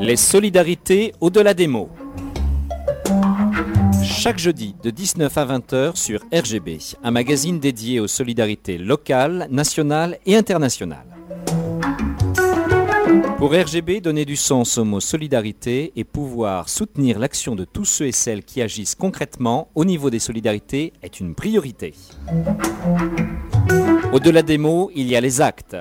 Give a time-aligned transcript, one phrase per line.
[0.00, 1.90] Les solidarités au-delà des mots.
[4.02, 10.18] Chaque jeudi de 19 à 20h sur RGB, un magazine dédié aux solidarités locales, nationales
[10.26, 11.06] et internationales.
[13.38, 18.06] Pour RGB, donner du sens au mot solidarité et pouvoir soutenir l'action de tous ceux
[18.06, 21.94] et celles qui agissent concrètement au niveau des solidarités est une priorité.
[24.12, 25.76] Au-delà des mots, il y a les actes.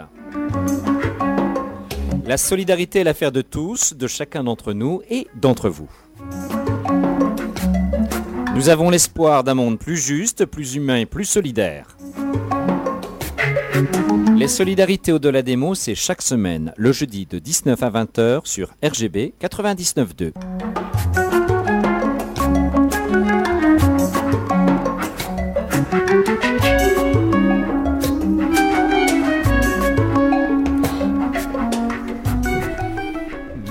[2.28, 5.90] La solidarité est l'affaire de tous, de chacun d'entre nous et d'entre vous.
[8.54, 11.98] Nous avons l'espoir d'un monde plus juste, plus humain et plus solidaire.
[14.38, 18.74] Les solidarités au-delà des mots, c'est chaque semaine, le jeudi de 19 à 20h sur
[18.84, 21.27] RGB 99.2.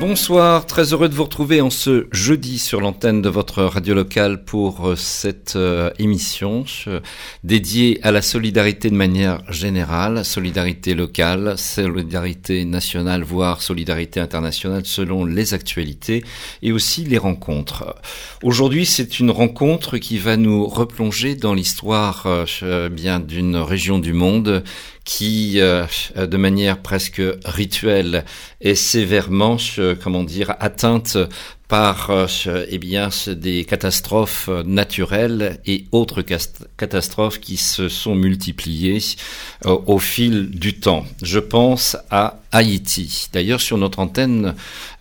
[0.08, 4.44] Bonsoir, très heureux de vous retrouver en ce jeudi sur l'antenne de votre radio locale
[4.44, 7.00] pour euh, cette euh, émission euh,
[7.42, 15.24] dédiée à la solidarité de manière générale, solidarité locale, solidarité nationale, voire solidarité internationale selon
[15.24, 16.22] les actualités
[16.62, 17.96] et aussi les rencontres.
[18.44, 22.28] Aujourd'hui, c'est une rencontre qui va nous replonger dans l'histoire
[22.92, 24.62] bien d'une région du monde
[25.06, 28.26] qui, euh, de manière presque rituelle,
[28.60, 29.56] est sévèrement,
[30.02, 31.16] comment dire, atteinte
[31.68, 32.26] par euh,
[32.68, 36.22] eh bien, des catastrophes naturelles et autres
[36.76, 39.02] catastrophes qui se sont multipliées
[39.64, 41.04] euh, au fil du temps.
[41.22, 43.28] Je pense à Haïti.
[43.32, 44.54] D'ailleurs, sur notre antenne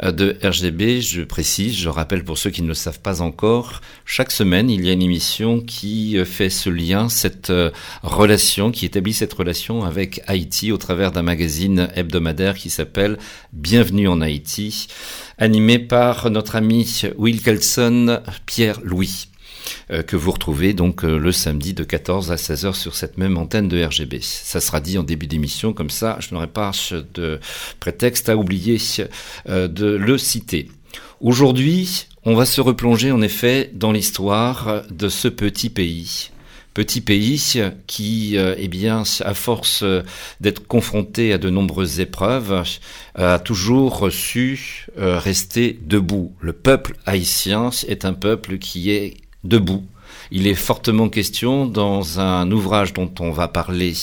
[0.04, 3.82] euh, de RGB, je précise, je rappelle pour ceux qui ne le savent pas encore,
[4.04, 7.52] chaque semaine, il y a une émission qui fait ce lien, cette
[8.04, 13.18] relation, qui établit cette relation avec Haïti au travers d'un magazine hebdomadaire qui s'appelle
[13.54, 14.88] Bienvenue en Haïti
[15.38, 19.28] animé par notre ami Will Kelson Pierre-Louis
[19.92, 23.18] euh, que vous retrouvez donc euh, le samedi de 14 à 16 heures sur cette
[23.18, 24.20] même antenne de RGB.
[24.22, 26.72] Ça sera dit en début d'émission, comme ça je n'aurai pas
[27.14, 27.40] de
[27.80, 28.78] prétexte à oublier
[29.50, 30.70] euh, de le citer.
[31.22, 36.32] Aujourd'hui, on va se replonger en effet dans l'histoire de ce petit pays
[36.76, 37.42] petit pays
[37.88, 40.04] qui, euh, eh bien, à force euh,
[40.42, 42.64] d'être confronté à de nombreuses épreuves,
[43.16, 46.34] a toujours su euh, rester debout.
[46.42, 49.86] Le peuple haïtien est un peuple qui est debout.
[50.32, 53.94] Il est fortement question dans un ouvrage dont on va parler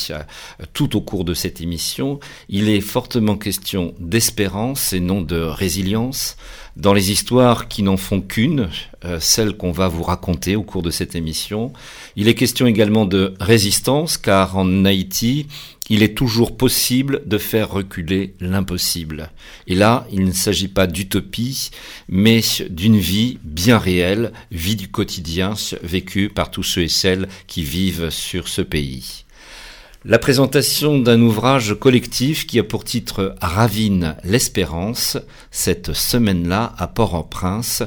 [0.73, 6.37] tout au cours de cette émission, il est fortement question d'espérance et non de résilience,
[6.77, 8.69] dans les histoires qui n'en font qu'une,
[9.05, 11.73] euh, celle qu'on va vous raconter au cours de cette émission.
[12.17, 15.47] Il est question également de résistance, car en Haïti,
[15.91, 19.31] il est toujours possible de faire reculer l'impossible.
[19.67, 21.71] Et là, il ne s'agit pas d'utopie,
[22.09, 22.41] mais
[22.71, 28.11] d'une vie bien réelle, vie du quotidien vécue par tous ceux et celles qui vivent
[28.11, 29.25] sur ce pays.
[30.05, 35.17] La présentation d'un ouvrage collectif qui a pour titre Ravine l'espérance,
[35.53, 37.85] cette semaine-là à Port-au-Prince,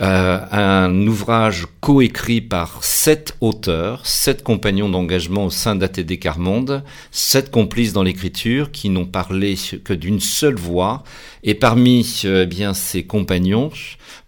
[0.00, 7.50] euh, un ouvrage coécrit par sept auteurs, sept compagnons d'engagement au sein d'ATD Carmonde, sept
[7.50, 11.02] complices dans l'écriture qui n'ont parlé que d'une seule voix,
[11.42, 13.70] et parmi euh, eh bien ces compagnons,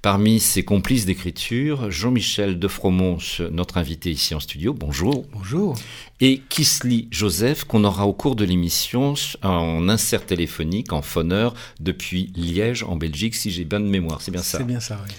[0.02, 3.16] parmi ces complices d'écriture, Jean-Michel de Fromont,
[3.50, 5.24] notre invité ici en studio, bonjour.
[5.32, 5.74] Bonjour.
[6.20, 12.30] Et Kisly Joseph, qu'on aura au cours de l'émission en insert téléphonique, en phoneur, depuis
[12.36, 14.20] Liège, en Belgique, si j'ai bonne mémoire.
[14.20, 15.14] C'est bien ça C'est bien ça, oui.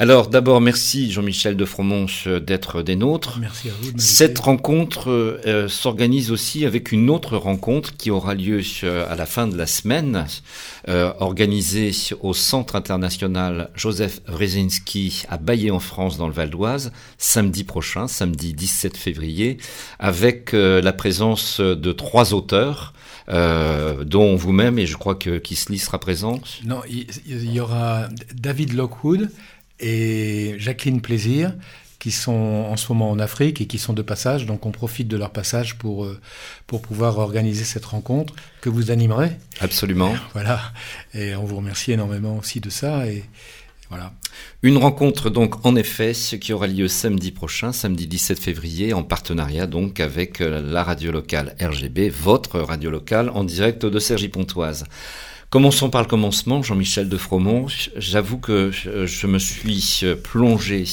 [0.00, 2.06] Alors d'abord, merci Jean-Michel de Fromont
[2.46, 3.38] d'être des nôtres.
[3.40, 3.90] Merci à vous.
[3.90, 9.16] De Cette rencontre euh, s'organise aussi avec une autre rencontre qui aura lieu euh, à
[9.16, 10.24] la fin de la semaine,
[10.86, 16.92] euh, organisée au Centre international Joseph Wrezinski à Baillé en France dans le Val d'Oise,
[17.18, 19.58] samedi prochain, samedi 17 février,
[19.98, 22.94] avec la présence de trois auteurs.
[23.28, 26.40] dont vous-même, et je crois que Kisly sera présent.
[26.64, 29.28] Non, il y aura David Lockwood,
[29.80, 31.54] et Jacqueline Plaisir,
[31.98, 34.46] qui sont en ce moment en Afrique et qui sont de passage.
[34.46, 36.20] Donc on profite de leur passage pour, euh,
[36.66, 39.32] pour pouvoir organiser cette rencontre que vous animerez.
[39.60, 40.14] Absolument.
[40.32, 40.60] Voilà.
[41.14, 43.06] Et on vous remercie énormément aussi de ça.
[43.06, 43.24] Et
[43.90, 44.12] voilà.
[44.62, 49.66] Une rencontre donc en effet qui aura lieu samedi prochain, samedi 17 février, en partenariat
[49.66, 54.84] donc avec euh, la radio locale RGB, votre radio locale en direct de Sergi Pontoise.
[55.50, 57.68] Commençons par le commencement, Jean-Michel de Fromont.
[57.96, 60.84] J'avoue que je me suis plongé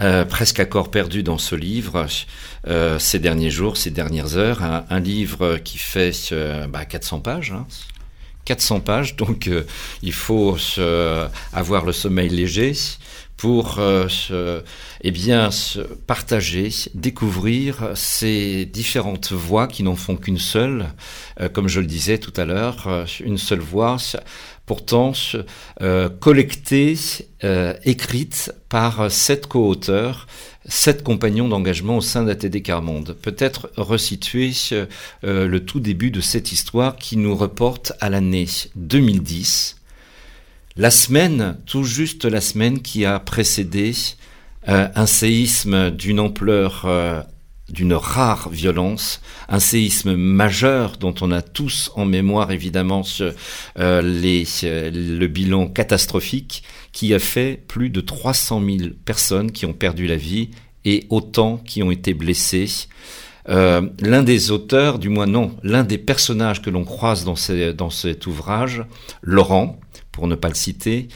[0.00, 2.04] euh, presque à corps perdu dans ce livre
[2.66, 4.62] euh, ces derniers jours, ces dernières heures.
[4.90, 6.12] Un, livre qui fait
[6.68, 7.52] bah, 400 pages.
[7.52, 7.68] Hein.
[8.46, 9.48] 400 pages, donc
[10.02, 10.56] il faut
[11.52, 12.72] avoir le sommeil léger
[13.38, 15.48] pour eh bien,
[16.06, 20.86] partager, découvrir ces différentes voix qui n'en font qu'une seule,
[21.52, 23.96] comme je le disais tout à l'heure, une seule voix
[24.68, 25.12] pourtant
[25.80, 26.94] euh, collectée,
[27.42, 30.26] euh, écrite par sept co-auteurs,
[30.68, 33.16] sept compagnons d'engagement au sein d'ATD Carmonde.
[33.22, 34.86] Peut-être resituer euh,
[35.48, 38.46] le tout début de cette histoire qui nous reporte à l'année
[38.76, 39.77] 2010,
[40.78, 43.92] la semaine, tout juste la semaine qui a précédé
[44.66, 46.86] un séisme d'une ampleur
[47.70, 53.32] d'une rare violence, un séisme majeur dont on a tous en mémoire évidemment euh,
[53.78, 60.06] euh, le bilan catastrophique qui a fait plus de 300 000 personnes qui ont perdu
[60.06, 60.50] la vie
[60.84, 62.68] et autant qui ont été blessées.
[63.50, 68.26] Euh, l'un des auteurs, du moins non, l'un des personnages que l'on croise dans cet
[68.26, 68.84] ouvrage,
[69.22, 69.78] Laurent,
[70.18, 71.06] pour ne pas le citer,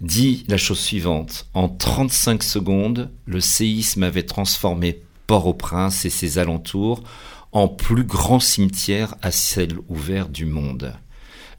[0.00, 1.46] dit la chose suivante.
[1.54, 7.04] En 35 secondes, le séisme avait transformé Port-au-Prince et ses alentours
[7.52, 10.92] en plus grand cimetière à ciel ouvert du monde.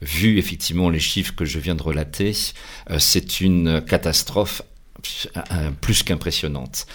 [0.02, 2.36] Vu effectivement les chiffres que je viens de relater,
[2.90, 4.60] euh, c'est une catastrophe
[5.36, 6.86] euh, plus qu'impressionnante.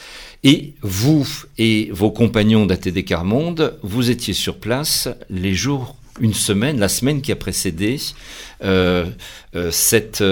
[0.43, 6.79] Et vous et vos compagnons d'ATD Carmonde, vous étiez sur place les jours, une semaine,
[6.79, 7.97] la semaine qui a précédé
[8.63, 9.05] euh,
[9.71, 10.23] cette,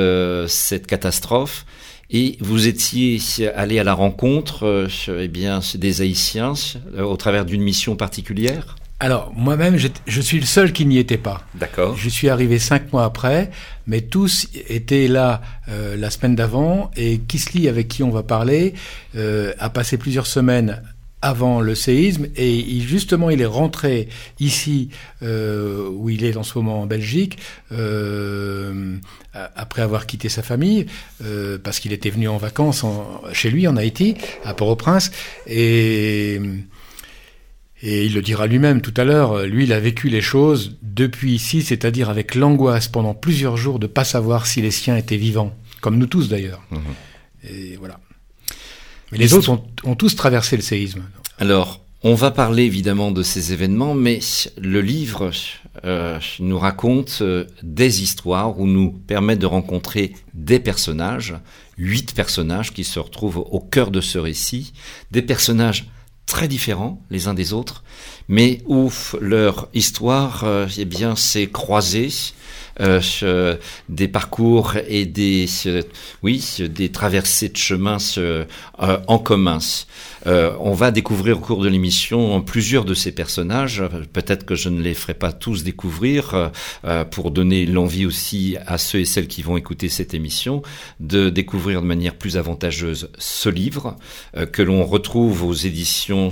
[0.48, 1.66] cette catastrophe.
[2.14, 3.20] Et vous étiez
[3.56, 4.88] allé à la rencontre euh,
[5.20, 6.54] eh bien, des Haïtiens
[6.96, 8.76] euh, au travers d'une mission particulière?
[9.00, 11.42] Alors, moi-même, je, suis le seul qui n'y était pas.
[11.56, 11.98] D'accord.
[11.98, 13.50] Je suis arrivé cinq mois après,
[13.88, 18.76] mais tous étaient là euh, la semaine d'avant, et Kisly, avec qui on va parler,
[19.16, 20.82] a passé plusieurs semaines
[21.24, 24.10] avant le séisme et justement il est rentré
[24.42, 24.90] ici
[25.22, 27.38] euh, où il est en ce moment en Belgique
[27.72, 28.98] euh,
[29.34, 30.86] après avoir quitté sa famille
[31.24, 32.84] euh, parce qu'il était venu en vacances
[33.32, 35.12] chez lui en Haïti à Port-au-Prince
[35.48, 36.42] et
[37.86, 41.34] et il le dira lui-même tout à l'heure, lui il a vécu les choses depuis
[41.34, 45.54] ici, c'est-à-dire avec l'angoisse pendant plusieurs jours de pas savoir si les siens étaient vivants,
[45.82, 46.62] comme nous tous d'ailleurs.
[46.72, 46.78] Mmh.
[47.50, 48.00] Et voilà.
[49.14, 51.04] Mais les autres ont, tous traversé le séisme.
[51.38, 54.20] Alors, on va parler évidemment de ces événements, mais
[54.58, 55.30] le livre
[55.86, 61.36] euh, nous raconte euh, des histoires ou nous permet de rencontrer des personnages,
[61.78, 64.74] huit personnages qui se retrouvent au cœur de ce récit,
[65.12, 65.86] des personnages
[66.26, 67.84] très différents les uns des autres,
[68.28, 72.10] mais où leur histoire euh, eh bien s'est croisée
[72.82, 73.56] euh,
[73.88, 75.46] des parcours et des,
[76.24, 78.46] oui, des traversées de chemins euh,
[78.80, 79.60] en commun.
[80.26, 83.84] Euh, on va découvrir au cours de l'émission plusieurs de ces personnages.
[84.14, 86.52] Peut-être que je ne les ferai pas tous découvrir
[87.12, 90.62] pour donner l'envie aussi à ceux et celles qui vont écouter cette émission
[91.00, 93.98] de découvrir de manière plus avantageuse ce livre
[94.52, 96.30] que l'on retrouve aux éditions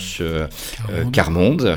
[1.12, 1.76] Carmonde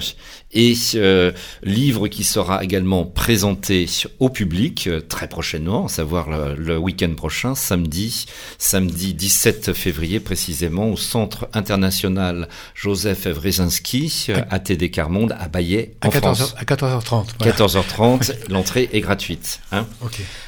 [0.53, 3.87] et euh, livre qui sera également présenté
[4.21, 8.27] au public euh, très prochainement, à savoir le, week-end prochain, samedi,
[8.59, 15.97] samedi 17 février précisément, au Centre international Joseph Wrezinski, euh, à TD Carmonde, à Bayet,
[16.05, 16.55] en France.
[16.57, 17.37] À 14h30.
[17.41, 19.61] 14h30, l'entrée est gratuite.
[19.73, 19.87] Hein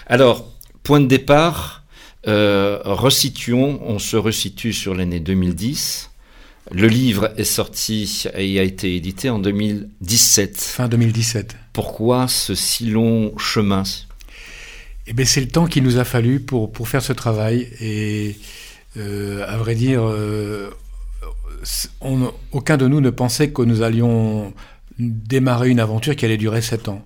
[0.06, 0.46] Alors,
[0.82, 1.82] point de départ,
[2.28, 6.10] euh, resituons, on se resitue sur l'année 2010.
[6.72, 10.56] Le livre est sorti et a été édité en 2017.
[10.56, 11.56] Fin 2017.
[11.72, 13.84] Pourquoi ce si long chemin?
[15.06, 17.68] Eh bien, c'est le temps qu'il nous a fallu pour, pour faire ce travail.
[17.80, 18.36] Et
[18.96, 20.70] euh, à vrai dire, euh,
[22.50, 24.52] aucun de nous ne pensait que nous allions
[24.98, 27.04] démarrer une aventure qui allait durer sept ans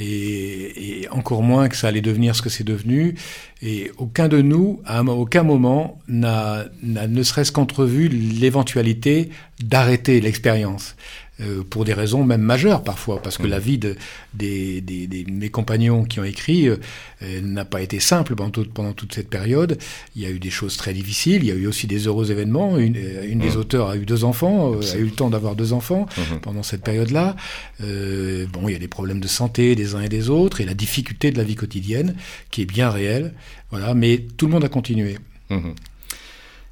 [0.00, 3.14] et, encore moins que ça allait devenir ce que c'est devenu.
[3.62, 9.30] Et aucun de nous, à aucun moment, n'a ne serait-ce qu'entrevu l'éventualité
[9.62, 10.96] d'arrêter l'expérience.
[11.40, 13.50] Euh, pour des raisons même majeures parfois, parce que mm.
[13.50, 13.96] la vie de,
[14.34, 16.76] des, des, mes compagnons qui ont écrit euh,
[17.22, 19.78] euh, n'a pas été simple pendant, pendant, toute cette période.
[20.16, 22.30] Il y a eu des choses très difficiles, il y a eu aussi des heureux
[22.30, 22.76] événements.
[22.76, 23.56] Une, une des mm.
[23.56, 26.40] auteurs a eu deux enfants, a eu le temps d'avoir deux enfants mm-hmm.
[26.40, 27.36] pendant cette période-là.
[27.80, 30.74] bon, il y a des problèmes de santé des uns et des autres, et la
[30.74, 32.16] difficulté de la vie quotidienne
[32.50, 33.32] qui est bien réelle.
[33.70, 35.16] Voilà, mais tout le monde a continué.
[35.50, 35.74] Mm-hmm.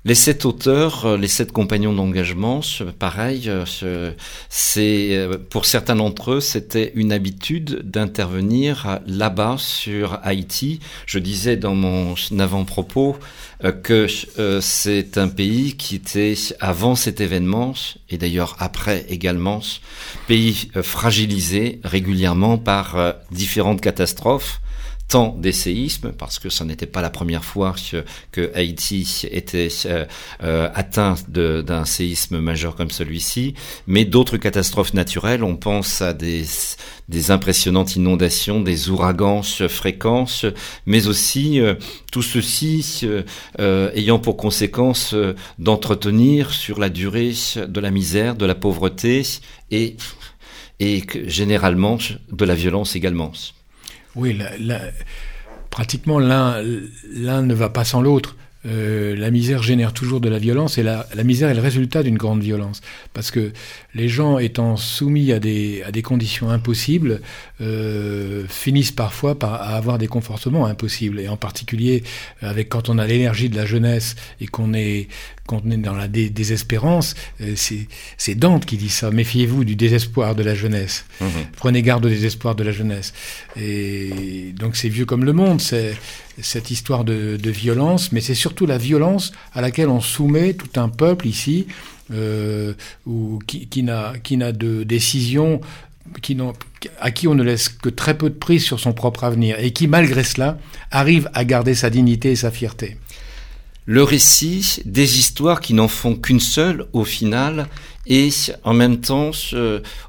[0.08, 2.62] Les sept auteurs, euh, les sept compagnons d'engagement,
[2.98, 4.14] pareil, euh,
[4.48, 10.80] c'est euh, pour certains d'entre eux, c'était une habitude d'intervenir là-bas sur Haïti.
[11.04, 13.18] Je disais dans mon avant-propos
[13.82, 14.06] que
[14.62, 17.74] c'est un pays qui était avant cet événement
[18.08, 19.60] et d'ailleurs après également
[20.26, 24.60] pays fragilisé régulièrement par différentes catastrophes
[25.08, 27.74] tant des séismes, parce que ce n'était pas la première fois
[28.30, 30.04] que, Haïti était euh,
[30.42, 33.54] euh, atteint d'un séisme majeur comme celui-ci,
[33.86, 35.42] mais d'autres catastrophes naturelles.
[35.42, 36.44] On pense à des,
[37.08, 40.26] des impressionnantes inondations, des ouragans fréquents,
[40.84, 41.74] mais aussi euh,
[42.12, 43.06] tout ceci
[43.58, 45.14] ayant pour conséquence
[45.58, 49.22] d'entretenir sur la durée de la misère, de la pauvreté
[49.70, 49.96] et,
[50.80, 51.98] et généralement
[52.30, 53.32] de la violence également.
[54.18, 54.38] Oui,
[55.70, 58.36] pratiquement l'un ne va pas sans l'autre.
[58.66, 62.16] Euh, la misère génère toujours de la violence et la, misère est le résultat d'une
[62.16, 62.80] grande violence.
[63.14, 63.52] Parce que
[63.94, 67.20] les gens étant soumis à des, à des conditions impossibles
[67.60, 71.20] euh, finissent parfois par avoir des confortements impossibles.
[71.20, 72.02] Et en particulier
[72.42, 75.08] avec quand on a l'énergie de la jeunesse et qu'on est,
[75.46, 79.10] qu'on est dans la désespérance, euh, c'est Dante qui dit ça.
[79.10, 81.06] Méfiez-vous du désespoir de la jeunesse.
[81.20, 81.26] Mmh.
[81.56, 83.14] Prenez garde au désespoir de la jeunesse.
[83.56, 85.60] Et donc c'est vieux comme le monde.
[85.60, 85.94] C'est
[86.42, 90.88] cette histoire de, violence, mais c'est surtout la violence à laquelle on soumet tout un
[90.88, 91.66] peuple ici,
[92.12, 92.74] euh,
[93.06, 95.60] ou qui, qui n'a de décision
[96.22, 96.36] qui
[97.00, 99.72] à qui on ne laisse que très peu de prise sur son propre avenir et
[99.72, 100.58] qui, malgré cela,
[100.90, 102.96] arrive à garder sa dignité et sa fierté.
[103.84, 107.68] Le récit des histoires qui n'en font qu'une seule au final
[108.06, 108.28] et
[108.64, 109.30] en même temps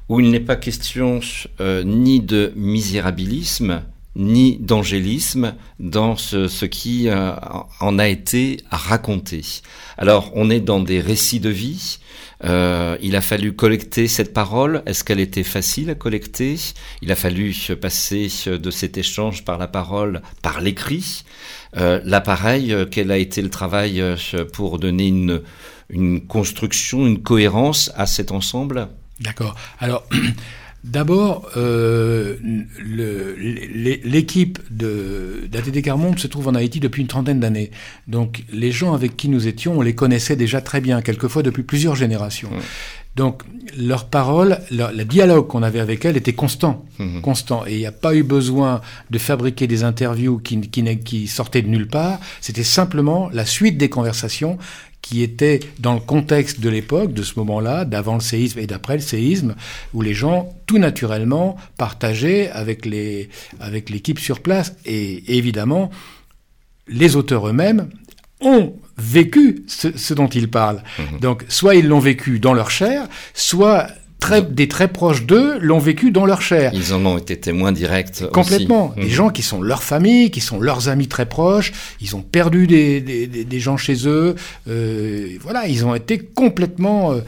[0.08, 1.20] où il n'est pas question
[1.60, 3.82] euh, ni de misérabilisme,
[4.16, 7.32] ni d'angélisme dans ce, qui euh,
[7.80, 9.42] en a été raconté.
[9.98, 11.98] Alors, on est dans des récits de vie.
[12.44, 14.82] Euh, il a fallu collecter cette parole.
[14.86, 16.56] Est-ce qu'elle était facile à collecter?
[17.02, 21.24] Il a fallu passer de cet échange par la parole, par l'écrit.
[21.76, 24.02] Euh, là, pareil, quel a été le travail
[24.52, 25.42] pour donner une,
[25.88, 28.88] une construction, une cohérence à cet ensemble?
[29.20, 29.54] D'accord.
[29.78, 30.04] Alors,
[30.82, 32.36] D'abord, euh,
[34.02, 37.70] l'équipe d'ATD Carmonde se trouve en Haïti depuis une trentaine d'années.
[38.08, 41.64] Donc les gens avec qui nous étions, on les connaissait déjà très bien, quelquefois depuis
[41.64, 42.48] plusieurs générations.
[43.16, 43.42] Donc
[43.76, 47.20] leur parole, le dialogue qu'on avait avec elles était constant, mmh.
[47.20, 47.66] constant.
[47.66, 51.62] Et il n'y a pas eu besoin de fabriquer des interviews qui, qui, qui sortaient
[51.62, 52.20] de nulle part.
[52.40, 54.58] C'était simplement la suite des conversations
[55.02, 58.94] qui était dans le contexte de l'époque, de ce moment-là, d'avant le séisme et d'après
[58.94, 59.54] le séisme,
[59.94, 63.28] où les gens, tout naturellement, partageaient avec les
[63.60, 64.74] avec l'équipe sur place.
[64.84, 65.90] Et évidemment,
[66.86, 67.88] les auteurs eux-mêmes
[68.40, 70.82] ont vécu ce, dont ils parlent.
[70.98, 71.18] Mmh.
[71.20, 73.86] Donc, soit ils l'ont vécu dans leur chair, soit
[74.50, 76.70] des très proches d'eux l'ont vécu dans leur chair.
[76.74, 78.30] Ils en ont été témoins directs.
[78.32, 78.92] Complètement.
[78.96, 79.08] Des mhm.
[79.08, 81.72] gens qui sont leur famille, qui sont leurs amis très proches.
[82.00, 84.34] Ils ont perdu des, des, des gens chez eux.
[84.68, 87.20] Euh, voilà, ils ont été complètement euh,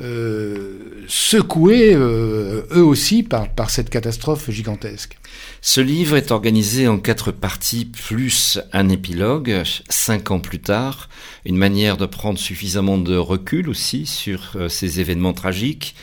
[0.00, 0.72] euh
[1.06, 5.16] secoués, euh, eux aussi, par, par cette catastrophe gigantesque.
[5.60, 11.08] Ce livre est organisé en quatre parties plus un épilogue, cinq ans plus tard,
[11.44, 15.94] une manière de prendre suffisamment de recul aussi sur ces événements tragiques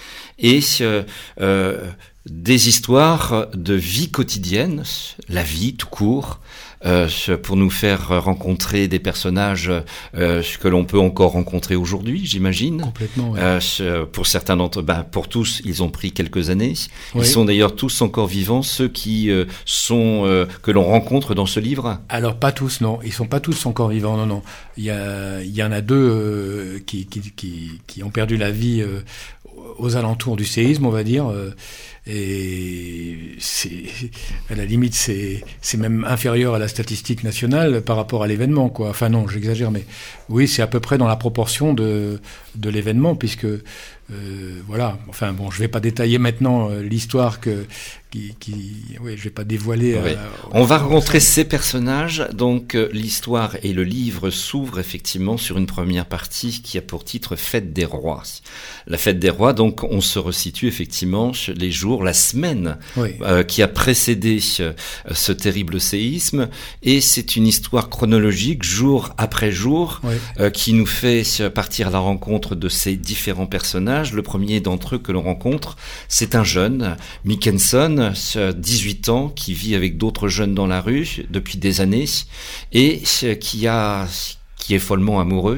[0.42, 1.04] et euh,
[1.40, 1.92] euh,
[2.26, 4.84] des histoires de vie quotidienne,
[5.30, 6.71] la vie tout court, euh,
[7.44, 9.72] pour nous faire rencontrer des personnages
[10.16, 12.82] euh, que l'on peut encore rencontrer aujourd'hui, j'imagine.
[12.82, 13.36] Complètement.
[13.82, 16.74] Euh, pour certains d'entre, ben, pour tous, ils ont pris quelques années.
[17.16, 21.46] Ils sont d'ailleurs tous encore vivants, ceux qui euh, sont euh, que l'on rencontre dans
[21.46, 22.00] ce livre.
[22.10, 23.00] Alors pas tous, non.
[23.04, 24.42] Ils sont pas tous encore vivants, non, non.
[24.78, 28.52] Il y, a, il y en a deux qui, qui, qui, qui, ont perdu la
[28.52, 28.84] vie
[29.78, 31.30] aux alentours du séisme, on va dire.
[31.30, 31.52] Euh,
[32.08, 33.16] et
[34.50, 35.44] à la limite, c'est,
[35.78, 38.74] même inférieur à la statistique nationale par rapport à l'événement.
[38.80, 39.86] Enfin non, j'exagère, mais
[40.28, 42.20] oui, c'est à peu près dans la proportion de,
[42.56, 43.46] de l'événement, puisque
[44.12, 44.98] euh, voilà.
[45.10, 47.66] Enfin bon, je vais pas détailler maintenant euh, l'histoire que
[48.12, 49.96] qui, qui, oui, je vais pas dévoiler.
[49.96, 50.16] Euh,
[50.52, 52.28] On va rencontrer ces personnages.
[52.34, 57.36] Donc l'histoire et le livre s'ouvrent effectivement sur une première partie qui a pour titre
[57.36, 58.24] Fête des rois.
[58.88, 59.54] La Fête des rois.
[59.54, 62.78] Donc on se resitue effectivement les jours, la semaine
[63.48, 66.50] qui a précédé ce terrible séisme,
[66.84, 70.02] et c'est une histoire chronologique jour après jour
[70.54, 74.98] qui nous fait partir à la rencontre de ces différents personnages le premier d'entre eux
[74.98, 75.78] que l'on rencontre,
[76.08, 81.58] c'est un jeune, Mickenson, 18 ans, qui vit avec d'autres jeunes dans la rue depuis
[81.58, 82.06] des années
[82.72, 83.02] et
[83.40, 84.08] qui a
[84.58, 85.58] qui est follement amoureux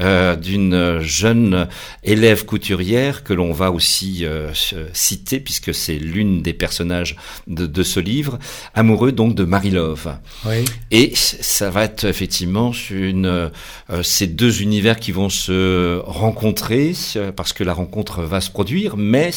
[0.00, 1.68] euh, d'une jeune
[2.02, 4.50] élève couturière que l'on va aussi euh,
[4.92, 8.38] citer puisque c'est l'une des personnages de, de, ce livre,
[8.74, 10.16] amoureux donc de Marie-Love.
[10.46, 10.64] Oui.
[10.90, 13.50] Et ça va être effectivement une, euh,
[14.02, 16.92] ces deux univers qui vont se rencontrer
[17.36, 19.30] parce que la rencontre va se produire, mais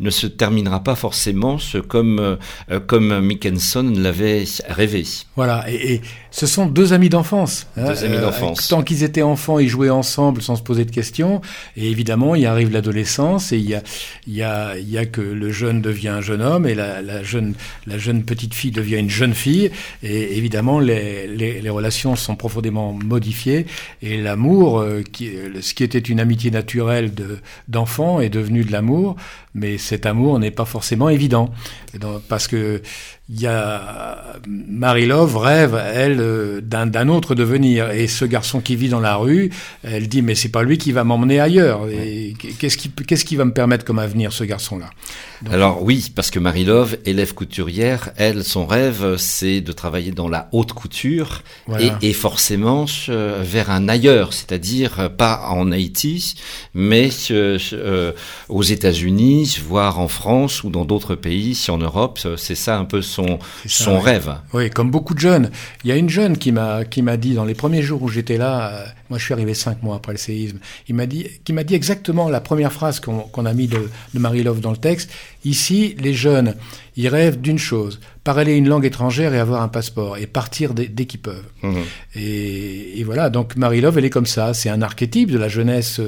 [0.00, 2.38] ne se terminera pas forcément comme,
[2.86, 5.04] comme Mickenson l'avait rêvé.
[5.36, 7.66] Voilà, et, et, ce sont deux amis d'enfance.
[7.76, 8.68] Hein, deux amis d'enfance.
[8.68, 11.40] tant qu'ils étaient enfants, ils jouaient ensemble sans se poser de questions.
[11.76, 13.82] Et évidemment, il arrive l'adolescence et il y a,
[14.26, 17.02] il y, a, il y a que le jeune devient un jeune homme et la,
[17.02, 17.54] la, jeune,
[17.86, 19.70] la jeune petite fille devient une jeune fille.
[20.02, 23.66] Et évidemment, les, les, les relations sont profondément modifiées.
[24.02, 25.30] Et l'amour, euh, qui,
[25.60, 27.12] ce qui était une amitié naturelle
[27.68, 29.16] d'enfant, est devenu de l'amour.
[29.58, 31.50] Mais cet amour n'est pas forcément évident.
[32.28, 32.80] Parce que
[33.30, 37.90] il y a Marie-Love rêve, elle, euh, d'un autre devenir.
[37.90, 39.50] Et ce garçon qui vit dans la rue,
[39.82, 41.88] elle dit, mais c'est pas lui qui va m'emmener ailleurs.
[41.90, 44.88] Et qu'est-ce qui, qu'est-ce qui va me permettre comme avenir, ce garçon-là?
[45.50, 50.48] Alors oui, parce que Marie-Love, élève couturière, elle, son rêve, c'est de travailler dans la
[50.52, 51.84] haute couture voilà.
[52.00, 56.34] et, et, forcément euh, vers un ailleurs, c'est-à-dire euh, pas en Haïti,
[56.74, 58.12] mais euh,
[58.48, 62.18] aux États-Unis, voire en France ou dans d'autres pays, en Europe.
[62.36, 64.02] C'est ça un peu son, ça, son oui.
[64.02, 64.34] rêve.
[64.52, 65.50] Oui, comme beaucoup de jeunes.
[65.84, 68.08] Il y a une jeune qui m'a qui m'a dit dans les premiers jours où
[68.08, 71.26] j'étais là, euh, moi je suis arrivé cinq mois après le séisme, il m'a dit
[71.44, 74.60] qui m'a dit exactement la première phrase qu'on qu a mis de, de Marie Love
[74.60, 75.10] dans le texte.
[75.44, 76.56] Ici, les jeunes,
[76.96, 78.00] ils rêvent d'une chose
[78.34, 81.48] parler une langue étrangère et avoir un passeport et partir dès, dès qu'ils peuvent.
[81.62, 81.76] Mmh.
[82.16, 84.52] Et, et, voilà, donc Marie Love, elle est comme ça.
[84.52, 85.98] C'est un archétype de la jeunesse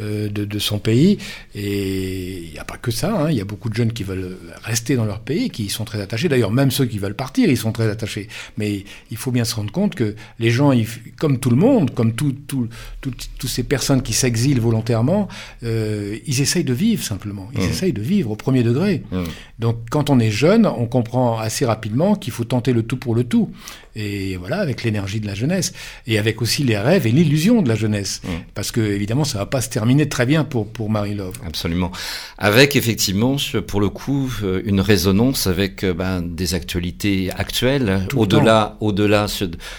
[0.00, 1.18] euh, de, de, son pays.
[1.54, 3.14] Et il n'y a pas que ça.
[3.14, 3.30] Hein.
[3.30, 5.84] Il y a beaucoup de jeunes qui veulent rester dans leur pays, qui y sont
[5.84, 6.28] très attachés.
[6.28, 8.26] D'ailleurs, même ceux qui veulent partir, ils sont très attachés.
[8.58, 10.88] Mais il faut bien se rendre compte que les gens, ils,
[11.20, 12.68] comme tout le monde, comme tout, tout,
[13.00, 15.28] tout, ces personnes qui s'exilent volontairement,
[15.62, 17.48] euh, ils essayent de vivre simplement.
[17.54, 17.70] Ils mmh.
[17.70, 19.02] essayent de vivre au premier degré.
[19.10, 19.22] Mmh.
[19.58, 23.14] Donc, quand on est jeune, on comprend assez rapidement qu'il faut tenter le tout pour
[23.14, 23.50] le tout.
[23.96, 25.72] Et voilà, avec l'énergie de la jeunesse.
[26.06, 28.20] Et avec aussi les rêves et l'illusion de la jeunesse.
[28.24, 28.28] Mmh.
[28.54, 31.34] Parce que, évidemment, ça va pas se terminer très bien pour, pour Marie Love.
[31.46, 31.90] Absolument.
[32.38, 38.76] Avec, effectivement, pour le coup, euh, une résonance avec euh, ben, des actualités actuelles, au-delà,
[38.80, 39.26] au-delà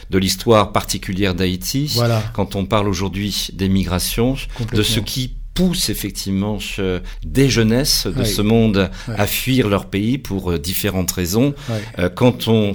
[0.09, 1.91] de l'histoire particulière d'Haïti.
[1.95, 2.23] Voilà.
[2.33, 4.35] Quand on parle aujourd'hui des migrations,
[4.73, 6.59] de ce qui pousse effectivement
[7.25, 8.25] des jeunesses de oui.
[8.25, 9.15] ce monde oui.
[9.17, 11.53] à fuir leur pays pour euh, différentes raisons.
[11.69, 12.07] Oui.
[12.15, 12.73] Quand on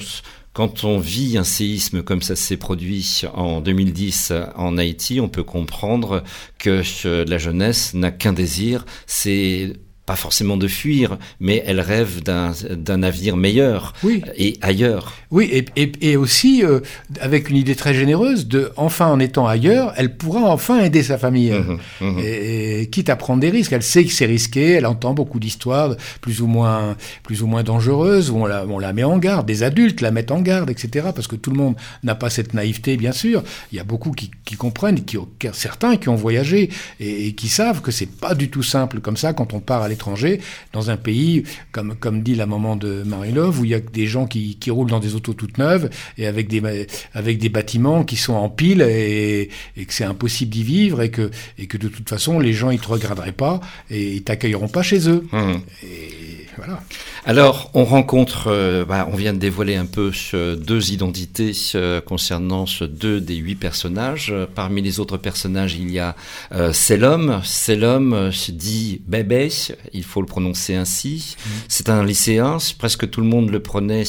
[0.57, 5.43] quand on vit un séisme comme ça s'est produit en 2010 en Haïti, on peut
[5.43, 6.25] comprendre
[6.59, 6.81] que
[7.29, 9.75] la jeunesse n'a qu'un désir, c'est
[10.07, 14.23] pas forcément de fuir, mais elle rêve d'un avenir meilleur oui.
[14.37, 15.15] et ailleurs.
[15.33, 16.79] Oui, et, et, et aussi euh,
[17.21, 21.19] avec une idée très généreuse de, enfin en étant ailleurs, elle pourra enfin aider sa
[21.19, 21.51] famille.
[21.51, 22.19] Mmh, mmh.
[22.21, 25.41] Et, et, quitte à prendre des risques, elle sait que c'est risqué, elle entend beaucoup
[25.41, 29.19] d'histoires plus ou moins, plus ou moins dangereuses, où on la, on la met en
[29.19, 31.09] garde, des adultes la mettent en garde, etc.
[31.13, 33.43] Parce que tout le monde n'a pas cette naïveté, bien sûr.
[33.73, 35.19] Il y a beaucoup qui, qui comprennent, qui,
[35.53, 39.17] certains qui ont voyagé et, et qui savent que c'est pas du tout simple comme
[39.17, 40.41] ça quand on part à l'étranger,
[40.73, 44.07] dans un pays, comme, comme dit la maman de Marie-Love, où il y a des
[44.07, 48.05] gens qui, qui, roulent dans des autos toutes neuves et avec des, avec des bâtiments
[48.05, 51.79] qui sont en pile et, et que c'est impossible d'y vivre et que, et que
[51.79, 55.27] de toute façon, les gens, ils te regarderaient pas et ils t'accueilleront pas chez eux.
[55.33, 55.55] Mmh.
[55.85, 56.81] Et voilà.
[57.25, 60.13] Alors, on rencontre, euh, bah, on vient de dévoiler un peu
[60.57, 64.35] deux identités euh, concernant ce deux des huit personnages.
[64.55, 66.17] Parmi les autres personnages, il y a
[66.53, 67.41] euh, C'est l'homme.
[67.45, 69.49] C'est l'homme se dit bébé,
[69.93, 71.37] il faut le prononcer ainsi.
[71.37, 71.51] Mmh.
[71.69, 74.05] C'est un lycéen, presque tout le monde le prenait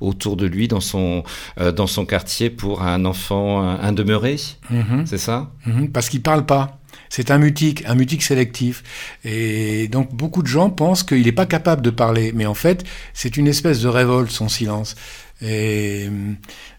[0.00, 1.22] autour de lui dans son,
[1.60, 4.36] euh, dans son quartier pour un enfant, un, un demeuré.
[4.70, 5.04] Mmh.
[5.06, 5.50] C'est ça?
[5.66, 6.78] Mmh, Parce qu'il parle pas.
[7.08, 8.82] C'est un mutique, un mutique sélectif.
[9.24, 12.84] Et donc beaucoup de gens pensent qu'il n'est pas capable de parler, mais en fait,
[13.12, 14.96] c'est une espèce de révolte, son silence.
[15.42, 16.08] Et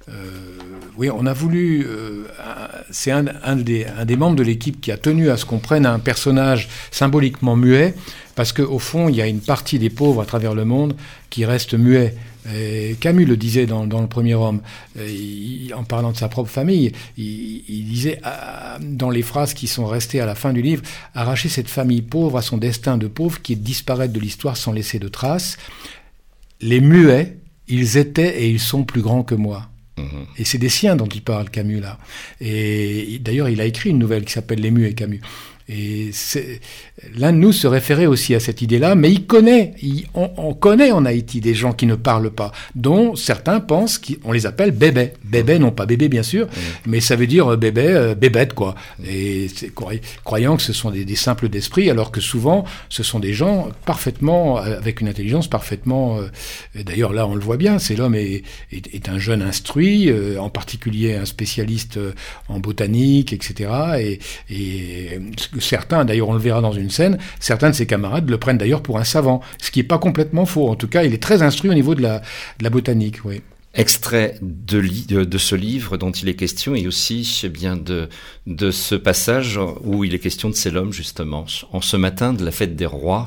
[0.10, 0.14] euh,
[0.98, 1.86] oui, on a voulu.
[1.86, 2.24] Euh,
[2.90, 3.24] c'est un,
[3.56, 6.70] des, un des membres de l'équipe qui a tenu à ce qu'on prenne un personnage
[6.90, 7.94] symboliquement muet,
[8.36, 10.96] parce qu'au fond, il y a une partie des pauvres à travers le monde
[11.30, 12.16] qui reste muet.
[12.54, 14.62] Et Camus le disait dans, dans le premier homme,
[14.98, 19.68] il, en parlant de sa propre famille, il, il disait ah, dans les phrases qui
[19.68, 23.08] sont restées à la fin du livre, arracher cette famille pauvre à son destin de
[23.08, 25.58] pauvre qui est de disparaître de l'histoire sans laisser de traces.
[26.62, 29.70] Les muets, ils étaient et ils sont plus grands que moi.
[29.98, 30.04] Mmh.
[30.38, 31.98] Et c'est des siens dont il parle, Camus, là.
[32.42, 35.22] Et d'ailleurs, il a écrit une nouvelle qui s'appelle Les muets, Camus.
[35.68, 36.12] Et
[37.18, 39.74] l'un de nous se référait aussi à cette idée-là, mais il connaît,
[40.14, 44.46] on, connaît en Haïti des gens qui ne parlent pas, dont certains pensent qu'on les
[44.46, 45.14] appelle bébés.
[45.24, 46.48] Bébés, non pas bébé bien sûr,
[46.86, 48.76] mais ça veut dire bébé, euh, bébête quoi.
[49.08, 49.48] Et
[50.24, 54.58] croyant que ce sont des, simples d'esprit, alors que souvent ce sont des gens parfaitement,
[54.58, 56.20] avec une intelligence parfaitement.
[56.20, 60.38] Euh, d'ailleurs là on le voit bien, c'est l'homme est, est, un jeune instruit, euh,
[60.40, 62.00] en particulier un spécialiste
[62.50, 63.72] en botanique, etc.
[64.00, 65.20] Et, et
[65.60, 68.82] certains, d'ailleurs on le verra dans une scène, certains de ses camarades le prennent d'ailleurs
[68.82, 70.70] pour un savant, ce qui n'est pas complètement faux.
[70.70, 72.22] En tout cas, il est très instruit au niveau de la,
[72.70, 73.18] botanique.
[73.74, 78.10] Extrait de, ce livre dont il est question et aussi eh bien de,
[78.48, 81.46] de ce passage où il est question de l'homme justement.
[81.72, 83.26] En ce matin de la fête des rois,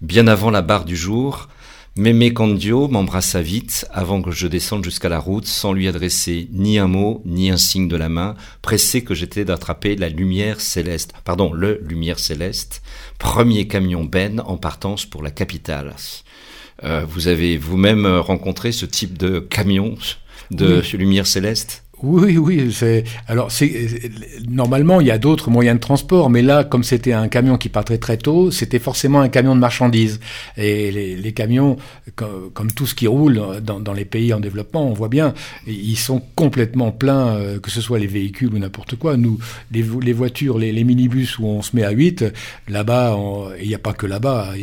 [0.00, 1.48] bien avant la barre du jour,
[1.94, 6.78] Mémé Candio m'embrassa vite avant que je descende jusqu'à la route sans lui adresser ni
[6.78, 11.12] un mot ni un signe de la main, pressé que j'étais d'attraper la lumière céleste,
[11.24, 12.80] pardon, le lumière céleste,
[13.18, 15.94] premier camion Ben en partance pour la capitale.
[16.82, 19.98] Euh, vous avez vous-même rencontré ce type de camion
[20.50, 21.81] de lumière céleste?
[22.02, 22.72] Oui, oui.
[22.72, 23.88] C'est alors c'est
[24.48, 27.68] normalement il y a d'autres moyens de transport, mais là comme c'était un camion qui
[27.68, 30.20] partait très tôt, c'était forcément un camion de marchandises.
[30.56, 31.76] Et les, les camions,
[32.16, 35.34] comme, comme, tout ce qui roule dans, dans, les pays en développement, on voit bien,
[35.66, 39.16] ils sont complètement pleins, euh, que ce soit les véhicules ou n'importe quoi.
[39.16, 39.38] Nous,
[39.70, 42.24] les, les voitures, les, les, minibus où on se met à 8,
[42.68, 43.18] là-bas,
[43.60, 44.54] il n'y a pas que là-bas.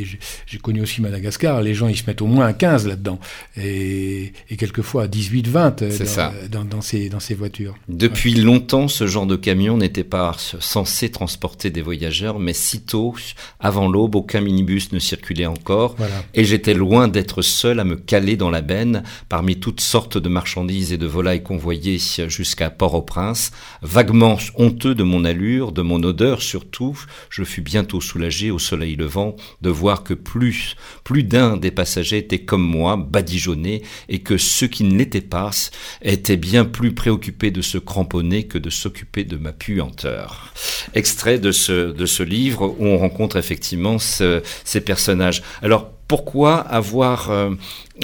[0.45, 3.19] J'ai connu aussi Madagascar, les gens ils se mettent au moins à 15 là-dedans,
[3.57, 7.75] et, et quelquefois à 18, 20 dans, dans, dans ces dans ces voitures.
[7.87, 13.15] Depuis longtemps, ce genre de camion n'était pas censé transporter des voyageurs, mais sitôt,
[13.59, 15.95] avant l'aube, aucun minibus ne circulait encore,
[16.33, 20.29] et j'étais loin d'être seul à me caler dans la benne parmi toutes sortes de
[20.29, 23.51] marchandises et de volailles convoyées jusqu'à Port-au-Prince.
[23.81, 28.95] Vaguement honteux de mon allure, de mon odeur surtout, je fus bientôt soulagé au soleil
[28.95, 34.37] levant de voir que plus, plus d'un des passagers était comme moi, badigeonnés, et que
[34.37, 35.51] ceux qui ne l'étaient pas
[36.01, 37.18] étaient bien plus préoccupés
[37.51, 40.53] de se cramponner que de s'occuper de ma puanteur.
[40.93, 45.43] Extrait de ce, de ce livre où on rencontre effectivement ces personnages.
[45.61, 47.51] Alors, pourquoi avoir, euh,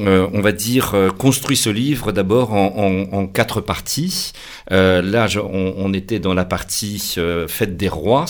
[0.01, 4.34] euh, on va dire, euh, construit ce livre d'abord en, quatre parties
[4.69, 8.25] Là, on, on, était dans la partie Fête des rois.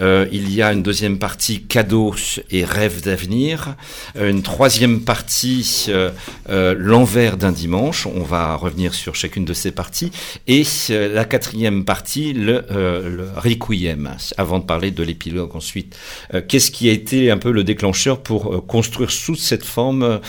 [0.00, 2.14] Euh, il y a une deuxième partie cadeaux
[2.50, 3.74] et rêves d'avenir.
[4.16, 6.10] Euh, une troisième partie euh,
[6.78, 8.06] l'envers d'un dimanche.
[8.06, 10.12] On va revenir sur chacune de ces parties.
[10.46, 14.16] Et la quatrième partie le, le requiem.
[14.36, 15.96] Avant de parler de l'épilogue ensuite.
[16.48, 20.20] Qu'est-ce qui a été un peu le déclencheur pour construire sous cette forme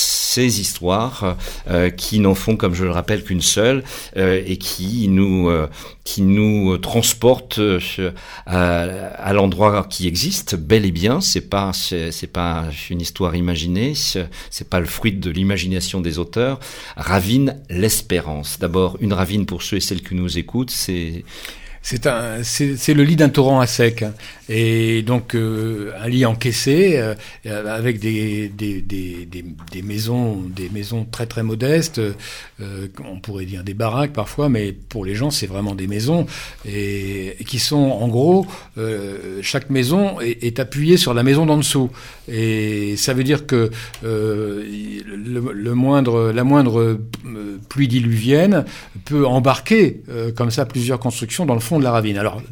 [0.00, 1.36] ces histoires
[1.96, 3.82] qui n'en font, comme je le rappelle, qu'une seule
[4.16, 5.50] et qui nous
[6.04, 7.60] qui nous transportent
[8.46, 8.80] à
[9.30, 11.20] à l'endroit qui existe bel et bien.
[11.20, 16.58] C'est pas c'est pas une histoire imaginée, c'est pas le fruit de l'imagination des auteurs.
[16.96, 18.58] Ravine l'espérance.
[18.58, 21.24] D'abord une ravine pour ceux et celles qui nous écoutent, c'est
[21.82, 24.04] c'est un, c'est le lit d'un torrent à sec,
[24.50, 27.14] et donc euh, un lit encaissé euh,
[27.74, 31.98] avec des des, des, des, maisons, des maisons très très modestes.
[31.98, 36.26] Euh, on pourrait dire des baraques parfois, mais pour les gens c'est vraiment des maisons.
[36.68, 38.46] Et, qui sont en gros
[39.42, 41.90] chaque maison est, est, appuyée sur la maison d'en dessous,
[42.28, 43.70] et ça veut dire que
[44.02, 47.00] le, le, moindre la moindre
[47.68, 48.64] pluie diluvienne
[49.04, 50.02] peut embarquer
[50.36, 52.18] comme ça plusieurs constructions dans le de la ravine.
[52.18, 52.42] Alors,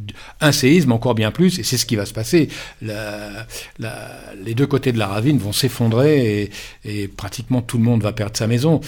[0.40, 2.48] un séisme, encore bien plus, et c'est ce qui va se passer.
[2.80, 6.50] les deux côtés de la ravine vont s'effondrer
[6.84, 8.80] et, pratiquement tout le monde va perdre sa maison.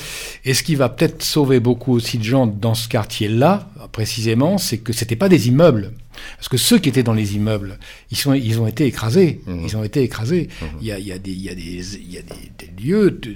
[0.45, 4.79] Et ce qui va peut-être sauver beaucoup aussi de gens dans ce quartier-là, précisément, c'est
[4.79, 5.93] que c'était pas des immeubles.
[6.37, 7.79] Parce que ceux qui étaient dans les immeubles,
[8.11, 9.41] ils, sont, ils ont été écrasés.
[9.47, 9.65] Mmh.
[9.65, 10.49] Ils ont été écrasés.
[10.61, 10.65] Mmh.
[10.81, 12.83] Il, y a, il, y a des, il, y a des, il y a des,
[12.83, 13.35] lieux, de,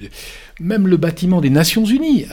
[0.59, 2.25] même le bâtiment des Nations Unies,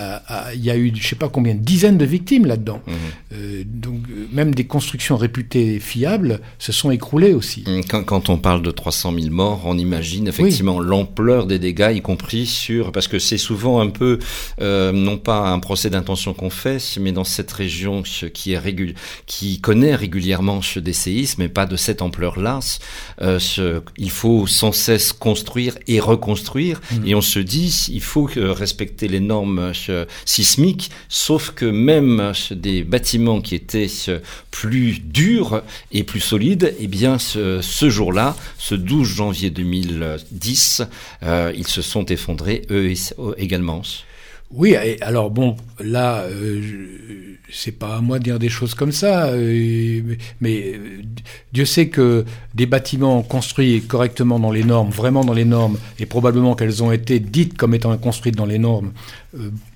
[0.55, 2.81] il y a eu je sais pas combien dizaines de victimes là-dedans.
[2.87, 2.93] Mmh.
[3.35, 7.65] Euh, donc euh, même des constructions réputées fiables se sont écroulées aussi.
[7.89, 12.03] Quand, quand on parle de 300 000 morts, on imagine effectivement l'ampleur des dégâts, y
[12.03, 12.93] compris sur...
[12.93, 14.19] Parce que c'est souvent un peu,
[14.61, 18.95] euh, non pas un procès d'intention qu'on fait, mais dans cette région qui, est régul...
[19.27, 20.42] qui connaît régulièrement
[20.77, 22.61] des séismes, mais pas de cette ampleur-là.
[23.21, 23.39] Euh,
[23.97, 27.07] il faut sans cesse construire et reconstruire, mmh.
[27.07, 32.33] et on se dit, il faut respecter les normes euh, sismiques, sauf que même euh,
[32.51, 33.91] des bâtiments qui étaient
[34.51, 40.83] plus durs et plus solides, eh bien, ce, ce jour-là, ce 12 janvier 2010,
[41.23, 42.93] ils se sont effondrés eux
[43.39, 43.83] également.
[44.55, 46.61] Oui, alors bon, là, euh,
[47.51, 50.03] c'est pas à moi de dire des choses comme ça, euh,
[50.43, 51.03] mais, euh,
[51.55, 56.05] Dieu sait que des bâtiments construits correctement dans les normes, vraiment dans les normes, et
[56.05, 58.93] probablement qu'elles ont été dites comme étant construites dans les normes,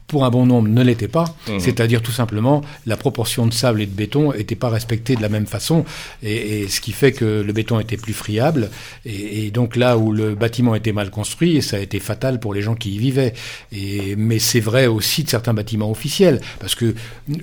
[0.06, 1.24] pour un bon nombre, ne l'était pas.
[1.48, 1.58] Mmh.
[1.58, 5.28] C'est-à-dire tout simplement, la proportion de sable et de béton n'était pas respectée de la
[5.28, 5.84] même façon,
[6.22, 8.70] et, ce qui fait que le béton était plus friable,
[9.04, 12.62] et, donc là où le bâtiment était mal construit, ça a été fatal pour les
[12.62, 13.34] gens qui y vivaient.
[13.72, 16.94] Et, mais c'est vrai aussi de certains bâtiments officiels, parce que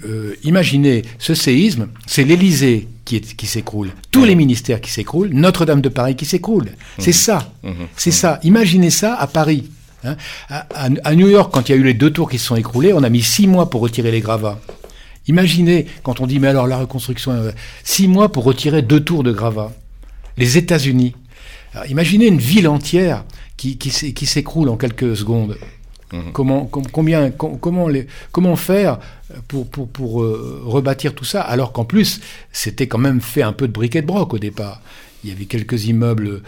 [0.05, 5.81] euh, imaginez ce séisme, c'est l'Élysée qui, qui s'écroule, tous les ministères qui s'écroulent, Notre-Dame
[5.81, 6.69] de Paris qui s'écroule.
[6.97, 7.13] C'est mmh.
[7.13, 7.71] ça, mmh.
[7.97, 8.39] c'est ça.
[8.43, 9.69] Imaginez ça à Paris.
[10.03, 10.15] Hein.
[10.49, 12.93] à, New York, quand il y a eu les deux tours qui se sont écroulées,
[12.93, 14.59] on a mis six mois pour retirer les gravats.
[15.27, 17.51] Imaginez, quand on dit, mais alors la reconstruction, euh,
[17.83, 19.71] six mois pour retirer deux tours de gravats.
[20.37, 21.15] Les États-Unis.
[21.89, 23.23] Imaginez une ville entière
[23.57, 25.57] qui, qui, s'écroule en quelques secondes.
[26.11, 26.31] Mhm.
[26.33, 28.99] Comment, combien, comment, les, comment faire
[29.47, 32.19] pour, pour, pour euh, rebâtir tout ça alors qu'en plus,
[32.51, 34.81] c'était quand même fait un peu de briquet de broc au départ.
[35.23, 36.43] Il y avait quelques immeubles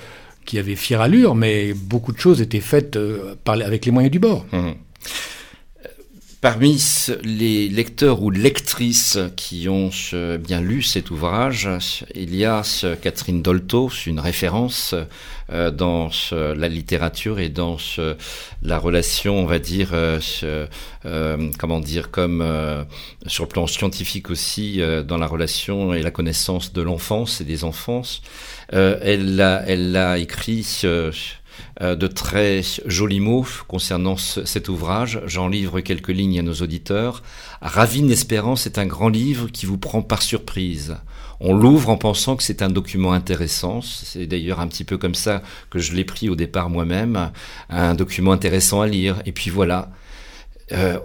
[0.46, 4.20] qui avait fière allure, mais beaucoup de choses étaient faites euh, avec les moyens du
[4.20, 4.46] bord.
[4.52, 4.72] Mmh.
[6.42, 6.80] Parmi
[7.24, 11.68] les lecteurs ou lectrices qui ont euh, bien lu cet ouvrage,
[12.14, 12.62] il y a
[13.02, 14.94] Catherine Dolto, une référence
[15.52, 17.78] euh, dans la littérature et dans
[18.62, 19.96] la relation, on va dire,
[21.58, 22.86] comment dire, comme
[23.26, 27.64] sur le plan scientifique aussi, dans la relation et la connaissance de l'enfance et des
[27.64, 28.22] enfances.
[28.74, 31.12] Euh, elle, a, elle écrit euh,
[31.82, 35.22] euh, de très jolis mots concernant cet ouvrage.
[35.26, 37.24] J'en livre quelques lignes à nos auditeurs.
[37.62, 40.98] Ravine Espérance est un grand livre qui vous prend par surprise.
[41.42, 43.82] On l'ouvre en pensant que c'est un document intéressant.
[43.82, 47.32] C'est d'ailleurs un petit peu comme ça que je l'ai pris au départ moi-même.
[47.70, 49.22] Un document intéressant à lire.
[49.26, 49.92] Et puis voilà.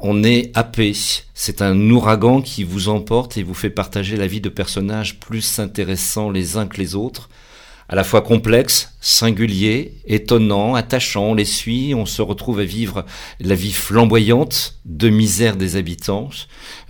[0.02, 0.92] on est happé.
[1.34, 5.58] C'est un ouragan qui vous emporte et vous fait partager la vie de personnages plus
[5.58, 7.28] intéressants les uns que les autres
[7.90, 11.30] à la fois complexe, singulier, étonnant, attachant.
[11.30, 13.04] On les suit, on se retrouve à vivre
[13.40, 16.30] la vie flamboyante de misère des habitants.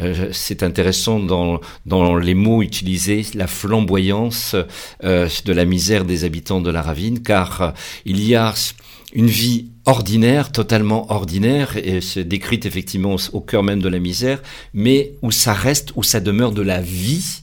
[0.01, 4.55] Euh, c'est intéressant dans, dans les mots utilisés, la flamboyance
[5.03, 7.71] euh, de la misère des habitants de la ravine, car euh,
[8.05, 8.53] il y a
[9.15, 14.43] une vie ordinaire, totalement ordinaire, et c'est décrite effectivement au cœur même de la misère,
[14.75, 17.41] mais où ça reste, où ça demeure de la vie,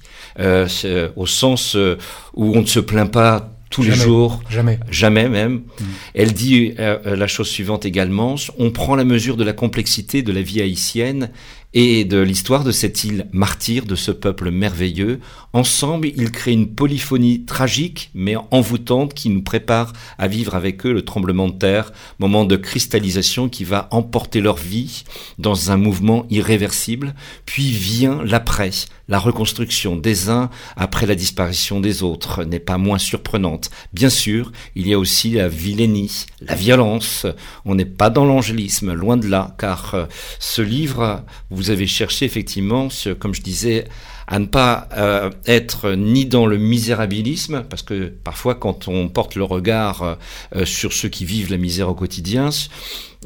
[1.15, 1.97] au sens euh,
[2.33, 5.55] où on ne se plaint pas tous les jours, jamais, jamais même.
[5.55, 5.83] Mm.
[6.13, 10.31] Elle dit euh, la chose suivante également on prend la mesure de la complexité de
[10.31, 11.31] la vie haïtienne
[11.73, 15.19] et de l'histoire de cette île martyre, de ce peuple merveilleux.
[15.53, 20.93] Ensemble, ils créent une polyphonie tragique mais envoûtante qui nous prépare à vivre avec eux
[20.93, 25.03] le tremblement de terre, moment de cristallisation qui va emporter leur vie
[25.37, 27.13] dans un mouvement irréversible.
[27.45, 28.71] Puis vient l'après,
[29.09, 33.69] la reconstruction des uns après la disparition des autres n'est pas moins surprenante.
[33.93, 37.25] Bien sûr, il y a aussi la vilainie, la violence.
[37.65, 40.05] On n'est pas dans l'angélisme, loin de là, car euh,
[40.39, 43.85] ce livre, vous avez cherché effectivement, comme je disais,
[44.27, 49.35] à ne pas euh, être ni dans le misérabilisme, parce que parfois quand on porte
[49.35, 50.17] le regard
[50.53, 52.49] euh, sur ceux qui vivent la misère au quotidien,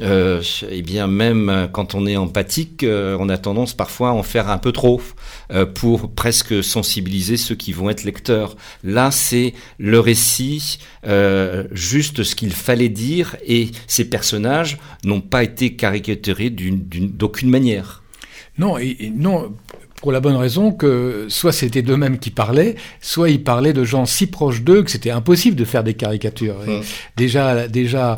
[0.01, 4.49] euh, eh bien même quand on est empathique, on a tendance parfois à en faire
[4.49, 5.01] un peu trop
[5.73, 8.55] pour presque sensibiliser ceux qui vont être lecteurs.
[8.83, 10.79] Là, c'est le récit,
[11.71, 18.00] juste ce qu'il fallait dire, et ces personnages n'ont pas été caricaturés d'aucune manière.
[18.57, 19.55] Non, et, non,
[20.01, 24.05] pour la bonne raison que soit c'était d'eux-mêmes qui parlaient, soit ils parlaient de gens
[24.05, 26.55] si proches d'eux que c'était impossible de faire des caricatures.
[27.15, 28.17] Déjà, déjà,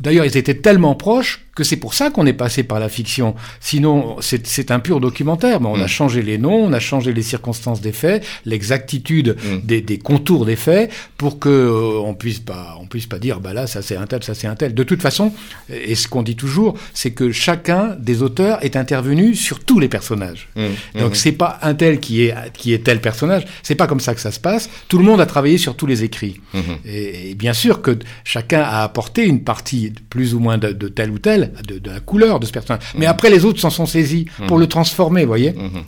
[0.00, 3.34] d'ailleurs, ils étaient tellement proches que c'est pour ça qu'on est passé par la fiction.
[3.60, 5.60] Sinon, c'est un pur documentaire.
[5.60, 5.88] Mais on a mm.
[5.88, 9.66] changé les noms, on a changé les circonstances des faits, l'exactitude mm.
[9.66, 13.40] des, des, contours des faits, pour que euh, on puisse pas, on puisse pas dire,
[13.40, 14.74] bah là, ça c'est un tel, ça c'est un tel.
[14.74, 15.32] De toute façon,
[15.70, 19.88] et ce qu'on dit toujours, c'est que chacun des auteurs est intervenu sur tous les
[19.88, 20.48] personnages.
[20.94, 21.00] Mm.
[21.00, 23.44] Donc c'est pas un tel qui est qui est tel personnage.
[23.62, 24.68] C'est pas comme ça que ça se passe.
[24.88, 26.40] Tout le monde a travaillé sur tous les écrits.
[26.54, 26.88] Mm-hmm.
[26.88, 31.10] Et, bien sûr que chacun a apporté une partie plus ou moins de, de tel
[31.10, 32.82] ou tel de, la couleur de ce personnage.
[32.96, 35.82] Mais après, les autres s'en sont saisis pour le transformer, vous voyez mhm.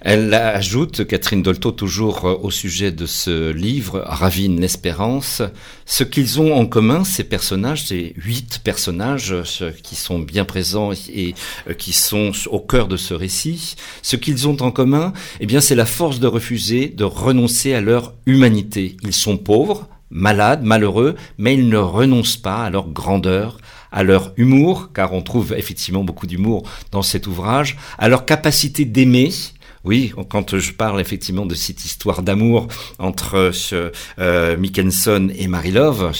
[0.00, 5.42] Elle ajoute, Catherine Dolto, toujours euh, au sujet de ce livre, Ravine l'espérance,
[5.84, 9.34] ce qu'ils ont en commun, ces personnages, ces huit personnages
[9.82, 11.34] qui sont bien présents et
[11.68, 15.60] euh, qui sont au cœur de ce récit, ce qu'ils ont en commun, eh bien,
[15.60, 18.96] c'est la force de refuser, de renoncer à leur humanité.
[19.02, 23.58] Ils sont pauvres, malades, malheureux, mais ils ne renoncent pas à leur grandeur,
[23.92, 28.84] à leur humour, car on trouve effectivement beaucoup d'humour dans cet ouvrage, à leur capacité
[28.84, 29.30] d'aimer,
[29.86, 32.66] oui, quand je parle effectivement de cette histoire d'amour
[32.98, 33.52] entre
[34.18, 36.12] euh, Mickenson et Marilove,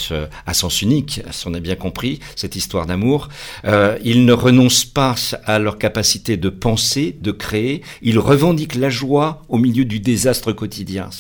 [0.47, 3.29] à sens unique, si on a bien compris, cette histoire d'amour,
[3.65, 8.89] euh, ils ne renoncent pas à leur capacité de penser, de créer, ils revendiquent la
[8.89, 11.11] joie au milieu du désastre quotidien.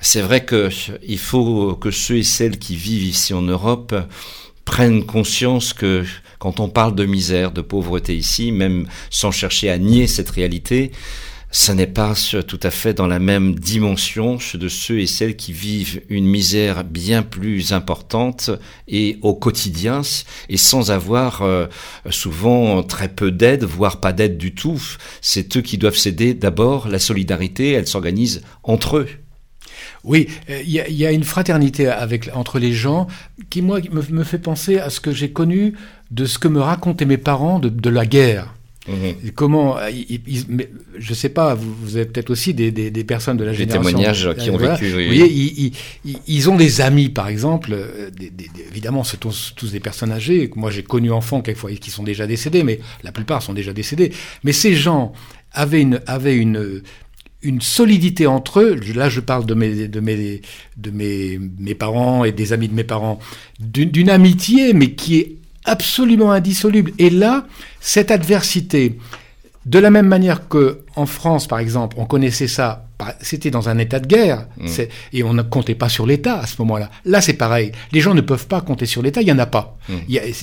[0.00, 3.94] C'est vrai qu'il faut que ceux et celles qui vivent ici en Europe
[4.64, 6.04] prennent conscience que
[6.38, 10.90] quand on parle de misère, de pauvreté ici, même sans chercher à nier cette réalité,
[11.54, 12.14] ce n'est pas
[12.48, 16.82] tout à fait dans la même dimension de ceux et celles qui vivent une misère
[16.82, 18.50] bien plus importante
[18.88, 20.00] et au quotidien
[20.48, 21.66] et sans avoir euh,
[22.10, 24.82] souvent très peu d'aide, voire pas d'aide du tout.
[25.20, 29.08] C'est eux qui doivent céder d'abord la solidarité, elle s'organise entre eux.
[30.02, 31.92] Oui, il y, a une fraternité
[32.34, 33.06] entre les gens
[33.48, 35.74] qui, moi, me, fait penser à ce que j'ai connu
[36.10, 38.52] de ce que me racontaient mes parents de la guerre.
[38.86, 39.30] Mhm.
[39.34, 39.90] Comment, euh,
[40.98, 42.70] je sais pas, vous, avez peut-être aussi des,
[43.04, 43.82] personnes de la génération.
[43.82, 44.88] Des témoignages qui ont vécu.
[44.88, 45.72] Vous voyez,
[46.26, 47.70] ils, ont des amis, par exemple.
[47.72, 48.10] Euh,
[48.70, 50.50] évidemment, c'est tous, des personnes âgées.
[50.54, 54.12] Moi, j'ai connu enfants quelquefois qui sont déjà décédés, mais la plupart sont déjà décédés.
[54.42, 55.12] Mais ces gens
[55.52, 56.82] avaient une, avaient une,
[57.40, 58.78] une solidité entre eux.
[58.94, 60.42] Là, je parle de mes, de mes,
[60.76, 63.18] de mes, mes parents et des amis de mes parents,
[63.60, 66.92] d'une amitié, mais qui est absolument indissoluble.
[66.98, 67.46] Et là,
[67.80, 68.98] cette adversité,
[69.66, 72.83] de la même manière que en France, par exemple, on connaissait ça,
[73.20, 74.66] c'était dans un état de guerre, mm.
[75.12, 76.90] et on ne comptait pas sur l'État à ce moment-là.
[77.04, 77.72] Là, c'est pareil.
[77.92, 79.76] Les gens ne peuvent pas compter sur l'État, il n'y en a pas.
[79.88, 79.94] Mm.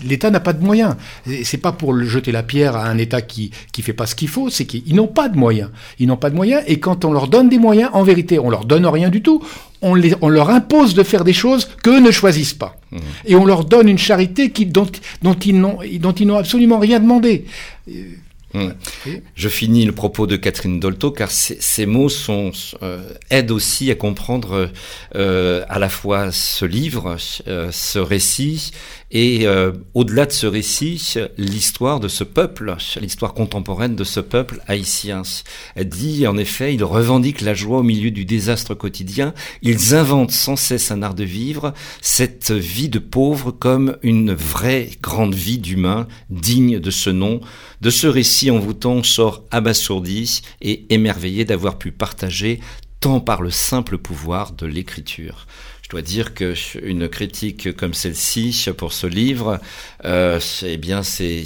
[0.06, 0.96] L'État n'a pas de moyens.
[1.44, 4.28] C'est pas pour jeter la pierre à un État qui qui fait pas ce qu'il
[4.28, 5.70] faut, c'est qu'ils n'ont pas de moyens.
[6.00, 8.50] Ils n'ont pas de moyens, et quand on leur donne des moyens, en vérité, on
[8.50, 9.42] leur donne rien du tout.
[9.84, 12.76] On, les, on leur impose de faire des choses qu'eux ne choisissent pas.
[12.92, 12.98] Mm.
[13.26, 14.88] Et on leur donne une charité qui, dont,
[15.24, 17.46] dont ils n'ont absolument rien demandé.
[19.36, 23.96] Je finis le propos de Catherine Dolto car ces, mots sont, euh, aident aussi à
[23.96, 24.70] comprendre
[25.16, 28.72] euh, à la fois ce livre, euh, ce récit
[29.12, 34.62] et euh, au-delà de ce récit, l'histoire de ce peuple, l'histoire contemporaine de ce peuple
[34.68, 35.24] haïtien.
[35.78, 40.56] Dit en effet, ils revendiquent la joie au milieu du désastre quotidien, ils inventent sans
[40.56, 46.08] cesse un art de vivre, cette vie de pauvre comme une vraie grande vie d'humain,
[46.30, 47.42] digne de ce nom.
[47.82, 52.60] De ce récit envoûtant sort abasourdi et émerveillé d'avoir pu partager
[53.02, 55.48] tant par le simple pouvoir de l'écriture.
[55.92, 59.60] Je dois dire que une critique comme celle-ci pour ce livre,
[60.06, 61.44] euh, eh bien c'est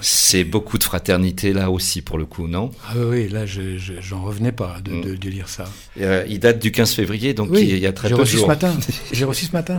[0.00, 2.70] c'est beaucoup de fraternité là aussi pour le coup, non?
[2.88, 5.18] Ah oui, là je j'en revenais pas de, mm.
[5.18, 5.66] de, lire ça.
[6.00, 8.44] Euh, il date du 15 février, donc il, y a très peu de jours.
[8.44, 8.74] Ce matin.
[9.12, 9.78] J'ai reçu ce matin.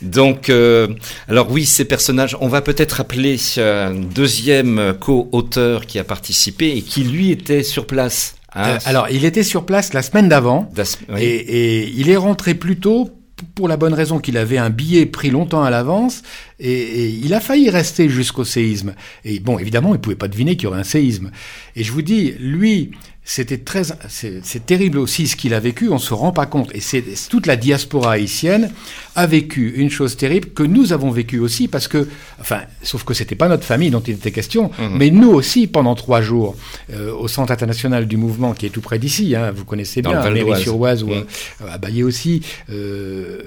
[0.00, 0.88] Donc, euh,
[1.28, 6.80] alors oui, ces personnages, on va peut-être appeler un deuxième co-auteur qui a participé et
[6.80, 10.70] qui lui était sur place euh, alors, il était sur place la semaine d'avant
[11.16, 13.10] et, il est rentré plus tôt
[13.54, 16.22] pour la bonne raison qu'il avait un billet pris longtemps à l'avance
[16.60, 18.94] et, il a failli rester jusqu'au séisme.
[19.24, 21.30] Et bon, évidemment, il ne pouvait pas deviner qu'il y aurait un séisme.
[21.76, 22.92] Et je vous dis, lui,
[23.26, 26.70] c'était très, c'est terrible aussi ce qu'il a vécu, on se rend pas compte.
[26.74, 28.70] Et c'est toute la diaspora haïtienne
[29.16, 32.06] a vécu une chose terrible que nous avons vécu aussi parce que,
[32.38, 34.98] enfin, sauf que c'était pas notre famille dont il était question, mhm.
[34.98, 36.54] mais nous aussi pendant trois jours
[36.92, 40.20] euh, au Centre international du mouvement qui est tout près d'ici, hein, vous connaissez bien,
[40.20, 41.24] à Mairie-sur-Oise ou mhm.
[41.66, 42.42] à, aussi.
[42.68, 43.42] Euh,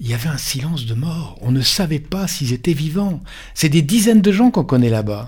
[0.00, 1.38] il y avait un silence de mort.
[1.42, 3.20] On ne savait pas s'ils étaient vivants.
[3.52, 5.26] C'est des dizaines de gens qu'on connaît là-bas.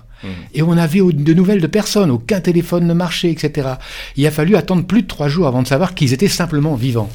[0.54, 2.11] Et on avait de nouvelles de personne.
[2.11, 3.68] Aucun téléphone ne marchait, etc.
[4.16, 7.11] Il a fallu attendre plus de trois jours avant de savoir qu'ils étaient simplement vivants.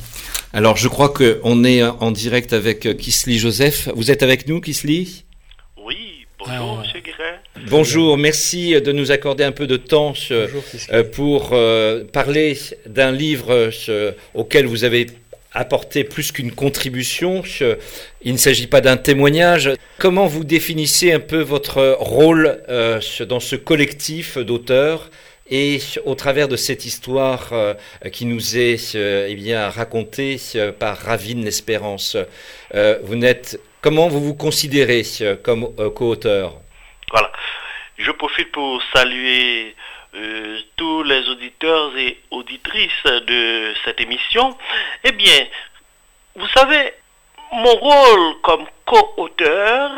[0.54, 3.90] Alors, je crois qu'on est en direct avec euh, Kisly Joseph.
[3.96, 5.26] Vous êtes avec nous, Kisly?
[5.86, 6.88] Oui, bonjour, ah.
[6.96, 7.02] M.
[7.04, 7.68] Guérin.
[7.70, 13.70] Bonjour, merci de nous accorder un peu de temps euh, pour euh, parler d'un livre
[14.34, 15.08] auquel vous avez
[15.54, 17.44] apporter plus qu'une contribution.
[18.22, 19.72] Il ne s'agit pas d'un témoignage.
[19.98, 25.10] Comment vous définissez un peu votre rôle euh, dans ce collectif d'auteurs
[25.50, 27.74] et au travers de cette histoire euh,
[28.12, 30.38] qui nous est euh, eh bien racontée
[30.78, 32.18] par Ravine l'Espérance,
[33.04, 35.04] vous n'êtes comment vous vous considérez
[35.44, 36.62] comme co-auteur?
[37.12, 37.32] Voilà.
[37.98, 39.76] Je profite pour saluer
[40.18, 44.58] euh, tous les auditeurs et auditrices de cette émission,
[45.04, 45.48] eh bien,
[46.36, 46.94] vous savez,
[47.52, 49.92] mon rôle comme co-auteur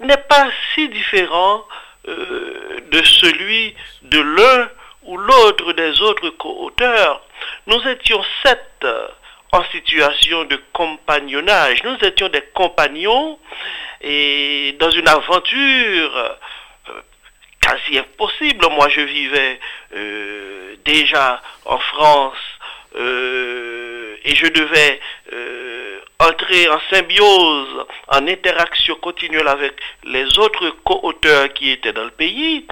[0.00, 1.64] n'est pas si différent
[2.08, 4.68] euh, de celui de l'un
[5.04, 7.22] ou l'autre des autres co-auteurs.
[7.66, 8.86] Nous étions sept
[9.52, 11.82] en situation de compagnonnage.
[11.84, 13.38] Nous étions des compagnons
[14.00, 16.38] et dans une aventure
[17.70, 18.66] quasi impossible.
[18.70, 19.60] Moi, je vivais
[20.84, 22.36] déjà en France
[22.94, 25.00] et je devais
[26.20, 29.72] entrer en symbiose, en interaction continuelle avec
[30.04, 32.66] les autres co-auteurs qui étaient dans le pays.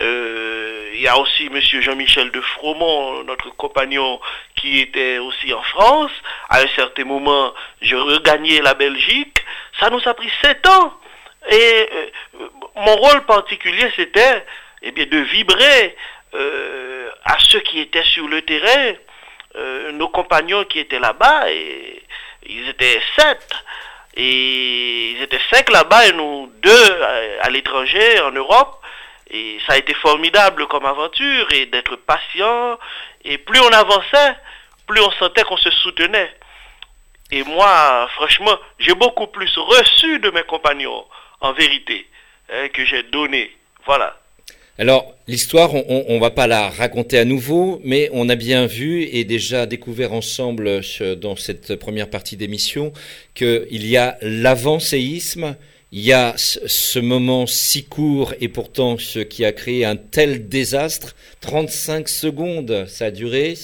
[0.00, 1.60] Euh, il y a aussi M.
[1.60, 4.18] Jean-Michel de Fromont, notre compagnon,
[4.56, 6.10] qui était aussi en France.
[6.48, 9.44] À un certain moment, je regagnais la Belgique.
[9.78, 10.94] Ça nous a pris sept ans.
[11.50, 14.44] Et euh, mon rôle particulier, c'était
[14.82, 15.96] eh bien, de vibrer
[16.34, 18.94] euh, à ceux qui étaient sur le terrain,
[19.92, 22.02] nos compagnons qui étaient là-bas, et
[22.46, 23.48] ils étaient sept.
[24.16, 27.02] Et ils étaient cinq là-bas et nous deux
[27.40, 28.82] à, l'étranger, en Europe.
[29.30, 32.78] Et ça a été formidable comme aventure et d'être patient.
[33.24, 34.36] Et plus on avançait,
[34.86, 36.32] plus on sentait qu'on se soutenait.
[37.30, 41.04] Et moi, franchement, j'ai beaucoup plus reçu de mes compagnons,
[41.40, 42.06] en vérité,
[42.52, 43.50] hein, que j'ai donné.
[43.84, 44.20] Voilà.
[44.78, 49.04] Alors, l'histoire, on ne va pas la raconter à nouveau, mais on a bien vu
[49.04, 50.82] et déjà découvert ensemble
[51.16, 52.92] dans cette première partie d'émission
[53.34, 55.56] qu'il y a l'avant-séisme,
[55.92, 60.48] il y a ce moment si court et pourtant ce qui a créé un tel
[60.48, 63.54] désastre, 35 secondes ça a duré,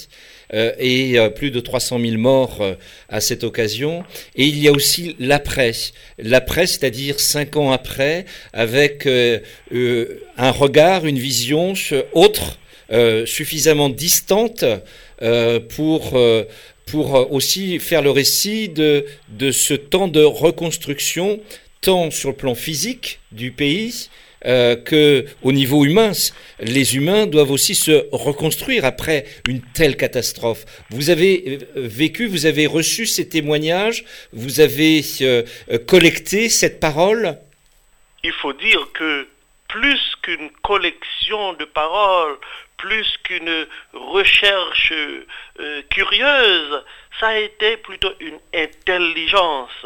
[0.77, 2.75] et euh, plus de 300 000 morts euh,
[3.09, 4.03] à cette occasion.
[4.35, 5.73] Et il y a aussi l'après.
[6.19, 11.73] L'après, c'est-à-dire cinq ans après, avec un regard, une vision
[12.13, 12.59] autre,
[13.25, 14.65] suffisamment distante
[15.69, 16.17] pour
[16.85, 21.39] pour aussi faire le récit de, de ce temps de reconstruction,
[21.81, 24.09] tant sur le plan physique du pays,
[24.45, 26.11] euh, que au niveau humain,
[26.59, 30.65] les humains doivent aussi se reconstruire après une telle catastrophe.
[30.89, 35.43] Vous avez euh, vécu, vous avez reçu ces témoignages, vous avez euh,
[35.87, 37.37] collecté cette parole?
[38.23, 39.27] Il faut dire que
[39.69, 42.37] plus qu'une collection de paroles,
[42.77, 44.93] plus qu'une recherche
[45.89, 46.83] curieuse,
[47.19, 49.85] ça a été plutôt une intelligence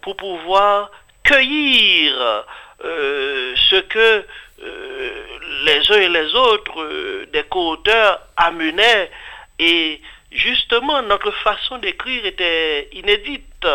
[0.00, 0.90] pour pouvoir
[1.24, 2.44] cueillir
[2.84, 4.24] euh, ce que
[4.62, 9.10] euh, les uns et les autres euh, des co-auteurs amenaient
[9.58, 10.00] et
[10.30, 13.66] justement notre façon d'écrire était inédite.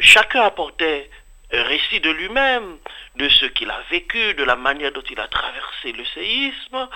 [0.00, 1.10] chacun apportait
[1.52, 2.78] un récit de lui-même,
[3.16, 6.88] de ce qu'il a vécu, de la manière dont il a traversé le séisme,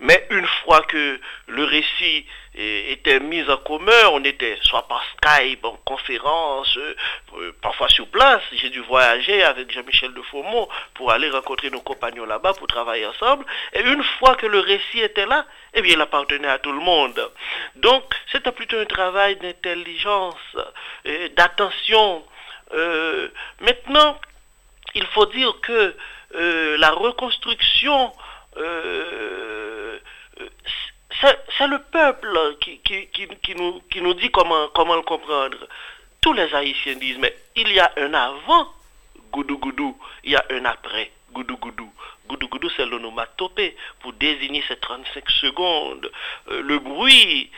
[0.00, 5.64] mais une fois que le récit était mis en commun, on était soit par Skype,
[5.64, 8.42] en conférence, euh, parfois sur place.
[8.52, 13.06] J'ai dû voyager avec Jean-Michel de Faumont pour aller rencontrer nos compagnons là-bas pour travailler
[13.06, 13.44] ensemble.
[13.74, 16.80] Et une fois que le récit était là, eh bien, il appartenait à tout le
[16.80, 17.30] monde.
[17.76, 20.56] Donc, c'était plutôt un travail d'intelligence,
[21.36, 22.24] d'attention.
[22.72, 23.28] Euh,
[23.60, 24.18] maintenant,
[24.94, 25.94] il faut dire que
[26.34, 28.12] euh, la reconstruction
[31.58, 35.56] c'est le peuple qui, nous, dit comment, le comprendre.
[36.20, 38.68] Tous les Haïtiens disent, mais il y a un avant
[39.32, 41.90] Goudou Goudou, il y a un après Goudou Goudou.
[42.26, 46.10] Goudou Goudou, c'est l'onomatopée pour désigner ces 35 secondes.
[46.48, 47.50] Euh, le bruit,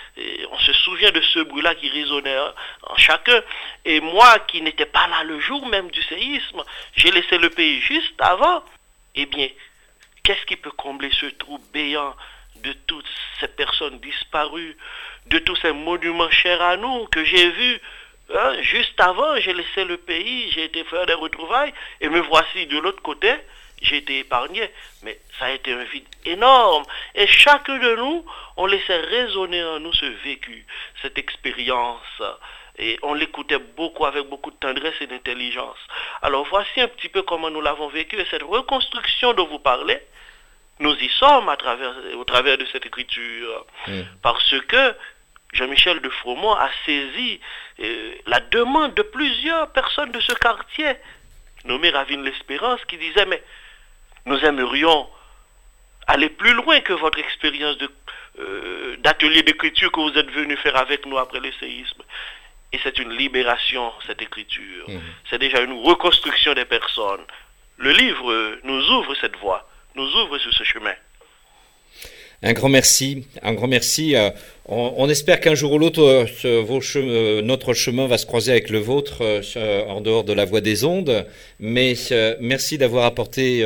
[0.51, 2.38] on se souvient de ce bruit-là qui résonnait
[2.82, 3.43] en chacun.
[3.84, 6.62] Et moi qui n'étais pas là le jour même du séisme,
[6.95, 8.62] j'ai laissé le pays juste avant.
[9.14, 9.49] Eh bien,
[10.22, 12.14] qu'est-ce qui peut combler ce trou béant
[12.56, 13.08] de toutes
[13.40, 14.76] ces personnes disparues,
[15.26, 17.80] de tous ces monuments chers à nous que j'ai vus.
[18.34, 22.66] Hein, juste avant, j'ai laissé le pays, j'ai été faire des retrouvailles, et me voici
[22.66, 23.32] de l'autre côté,
[23.82, 24.70] j'ai été épargné.
[25.02, 26.84] Mais ça a été un vide énorme.
[27.14, 28.24] Et chacun de nous,
[28.56, 30.64] on laissait résonner en nous ce vécu,
[31.02, 32.22] cette expérience.
[32.78, 35.76] Et on l'écoutait beaucoup avec beaucoup de tendresse et d'intelligence.
[36.22, 38.16] Alors voici un petit peu comment nous l'avons vécu.
[38.18, 40.00] Et cette reconstruction dont vous parlez,
[40.80, 43.66] nous y sommes à travers, au travers de cette écriture.
[44.22, 44.94] Parce que
[45.52, 47.40] Jean-Michel de Fromont a saisi
[47.80, 50.94] euh, la demande de plusieurs personnes de ce quartier,
[51.64, 53.42] nommé Ravine l'Espérance, qui disait, mais
[54.24, 55.08] nous aimerions
[56.06, 57.76] aller plus loin que votre expérience
[58.38, 62.02] euh, d'atelier d'écriture que vous êtes venu faire avec nous après le séisme.
[62.72, 64.88] Et c'est une libération, cette écriture.
[64.88, 64.98] Mm.
[65.28, 67.24] C'est déjà une reconstruction des personnes.
[67.76, 70.94] Le livre nous ouvre cette voie nous ouvre sur ce chemin.
[72.44, 74.16] Un grand merci, un grand merci.
[74.16, 74.30] Euh,
[74.66, 76.64] on, espère qu'un jour ou l'autre, euh,
[76.96, 79.22] euh, notre chemin va se croiser avec le vôtre
[79.88, 81.24] en dehors de la voie des ondes.
[81.60, 81.94] Mais
[82.40, 83.64] merci d'avoir apporté,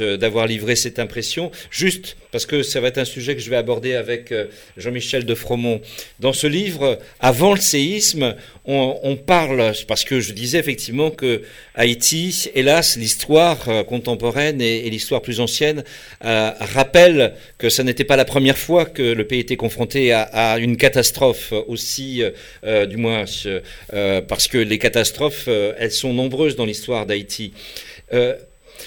[0.00, 1.50] d'avoir livré cette impression.
[1.70, 4.32] Juste parce que ça va être un sujet que je vais aborder avec
[4.76, 5.80] Jean-Michel de Fromont.
[6.20, 11.42] Dans ce livre, avant le séisme, on, parle, parce que je disais effectivement que
[11.74, 15.84] Haïti, hélas, l'histoire contemporaine et, l'histoire plus ancienne
[16.20, 20.76] rappellent que ce n'était pas la première fois que le pays était confronté à, une
[20.76, 22.30] catastrophe aussi, euh,
[22.64, 27.52] euh, du moins, euh, parce que les catastrophes, elles sont nombreuses dans l'histoire d'Haïti.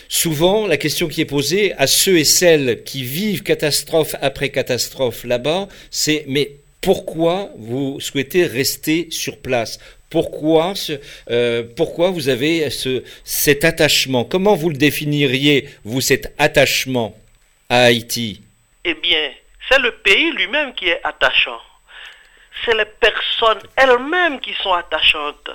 [0.07, 5.23] Souvent, la question qui est posée à ceux et celles qui vivent catastrophe après catastrophe
[5.23, 9.79] là-bas, c'est mais pourquoi vous souhaitez rester sur place?
[10.09, 10.73] Pourquoi,
[11.77, 14.25] pourquoi vous avez ce, cet attachement?
[14.25, 17.15] Comment vous le définiriez, vous, cet attachement
[17.69, 18.41] à Haïti?
[18.83, 19.31] Eh bien,
[19.69, 21.61] c'est le pays lui-même qui est attachant.
[22.65, 25.49] C'est les personnes elles-mêmes qui sont attachantes.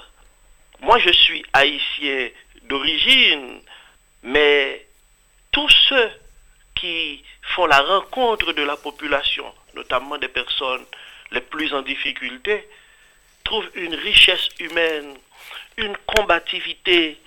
[0.81, 2.29] Moi, je suis haïtien
[2.69, 3.61] d'origine,
[4.27, 4.85] mais
[5.53, 6.11] tous ceux
[6.75, 7.23] qui
[7.55, 10.85] font la rencontre de la population, notamment des personnes
[11.31, 12.69] les plus en difficulté,
[13.45, 15.17] trouvent une richesse humaine,
[15.77, 17.19] une combativité,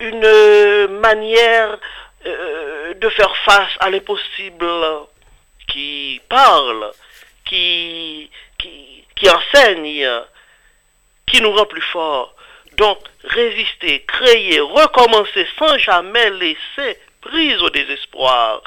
[0.00, 1.78] une manière
[2.26, 4.66] euh, de faire face à l'impossible,
[5.68, 6.90] qui parle,
[7.44, 10.08] qui, qui, qui enseigne,
[11.26, 12.34] qui nous rend plus forts.
[12.80, 18.62] Donc, résister, créer, recommencer sans jamais laisser prise au désespoir.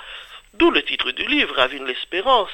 [0.54, 2.52] D'où le titre du livre, Ravine l'espérance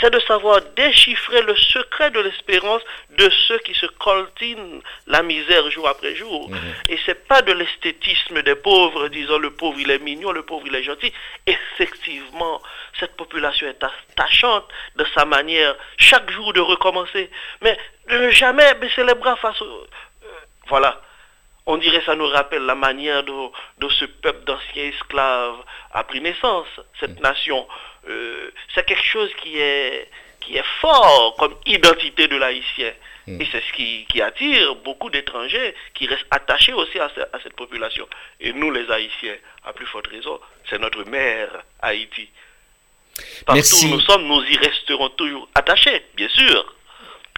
[0.00, 5.70] c'est de savoir déchiffrer le secret de l'espérance de ceux qui se coltinent la misère
[5.70, 6.50] jour après jour.
[6.50, 6.58] Mhm.
[6.88, 10.66] Et c'est pas de l'esthétisme des pauvres, disant le pauvre il est mignon, le pauvre
[10.66, 11.12] il est gentil.
[11.46, 12.60] Effectivement,
[12.98, 17.30] cette population est attachante de sa manière chaque jour de recommencer,
[17.60, 17.76] mais
[18.08, 19.64] de ne jamais baisser les bras face au...
[19.64, 20.26] Euh,
[20.68, 21.00] voilà.
[21.66, 23.52] On dirait ça nous rappelle la manière dont,
[23.90, 26.66] ce peuple d'anciens esclaves a pris naissance,
[26.98, 27.22] cette mhm.
[27.22, 27.66] nation
[28.08, 30.08] euh, c'est quelque chose qui est,
[30.40, 32.92] qui est fort comme identité de l'haïtien.
[33.26, 33.40] Hmm.
[33.40, 37.10] Et c'est ce qui, attire beaucoup d'étrangers qui restent attachés aussi à,
[37.42, 38.06] cette population.
[38.40, 40.38] Et nous, les Haïtiens, à plus forte raison,
[40.68, 42.28] c'est notre mère, Haïti.
[43.46, 46.74] Partout où nous sommes, nous y resterons toujours attachés, bien sûr.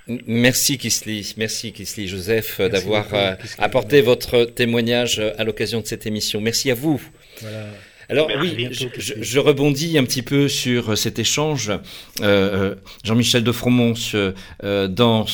[0.07, 6.41] Merci Kisly, merci Kisly Joseph d'avoir euh, apporté votre témoignage à l'occasion de cette émission.
[6.41, 7.01] Merci à vous.
[7.41, 7.67] Voilà.
[8.09, 11.71] Alors oui, je, rebondis un petit peu sur cet échange.
[11.71, 12.75] Euh, euh,
[13.05, 15.27] Jean-Michel de Fromont, euh, dans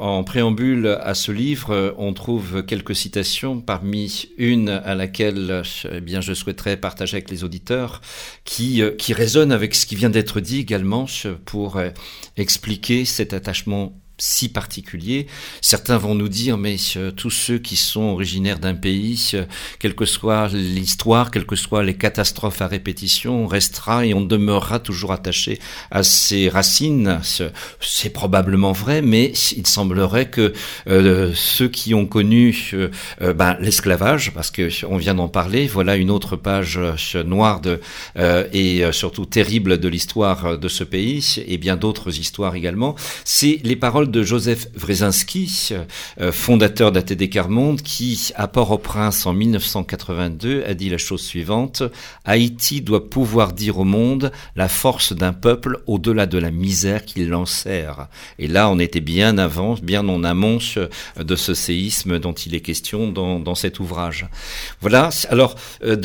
[0.00, 6.20] en préambule à ce livre, on trouve quelques citations, parmi une à laquelle eh bien,
[6.20, 8.00] je souhaiterais partager avec les auditeurs,
[8.44, 11.06] qui, qui résonne avec ce qui vient d'être dit également
[11.44, 11.80] pour
[12.36, 15.26] expliquer cet attachement si particulier.
[15.60, 19.44] Certains vont nous dire, mais euh, tous ceux qui sont originaires d'un pays, euh,
[19.80, 24.20] quelle que soit l'histoire, quelles que soient les catastrophes à répétition, on restera et on
[24.20, 25.58] demeurera toujours attaché
[25.90, 27.20] à ses racines.
[27.80, 30.52] C'est probablement vrai, mais il semblerait que
[30.86, 32.72] euh, ceux qui ont connu
[33.20, 36.78] ben, l'esclavage, parce que on vient d'en parler, voilà une autre page
[37.24, 37.60] noire
[38.16, 42.94] et surtout terrible de l'histoire de ce pays, et bien d'autres histoires également,
[43.24, 45.70] c'est les paroles de Joseph Wrezinski,
[46.20, 51.82] euh, fondateur d'ATD Carmonde, qui, à Port-au-Prince en 1982, a dit la chose suivante
[52.24, 57.28] Haïti doit pouvoir dire au monde la force d'un peuple au-delà de la misère qu'il
[57.28, 58.08] l'enserre.
[58.38, 60.58] Et là, on était bien avant, bien en amont
[61.16, 64.26] de ce séisme dont il est question dans, cet ouvrage.
[64.80, 65.10] Voilà.
[65.28, 65.96] Alors, euh,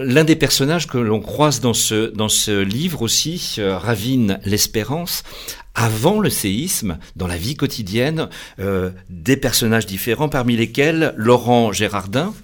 [0.00, 5.22] l'un des personnages que l'on croise dans ce, dans ce livre aussi, euh, Ravine l'Espérance,
[5.78, 12.34] avant le séisme, dans la vie quotidienne, euh, des personnages différents, parmi lesquels Laurent Gérardin,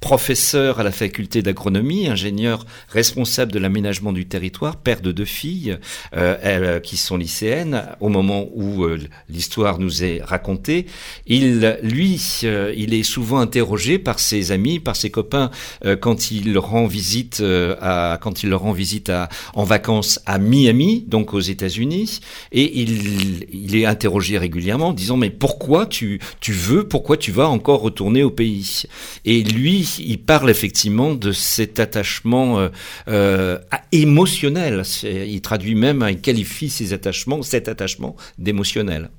[0.00, 5.78] professeur à la faculté d'agronomie, ingénieur responsable de l'aménagement du territoire, père de deux filles
[6.16, 8.98] euh, elles, qui sont lycéennes au moment où euh,
[9.28, 10.86] l'histoire nous est racontée.
[11.26, 15.50] Il, lui, euh, il est souvent interrogé par ses amis, par ses copains
[15.84, 17.42] euh, quand il rend visite
[17.80, 22.20] à quand il rend visite à, en vacances à Miami, donc aux États-Unis,
[22.52, 27.48] et il, il est interrogé régulièrement, disant mais pourquoi tu tu veux, pourquoi tu vas
[27.48, 28.84] encore retourner au pays?
[29.24, 32.68] Et lui il parle effectivement de cet attachement euh,
[33.08, 33.58] euh,
[33.92, 34.82] émotionnel.
[35.02, 39.10] Il traduit même, il qualifie ces attachements, cet attachement d'émotionnel.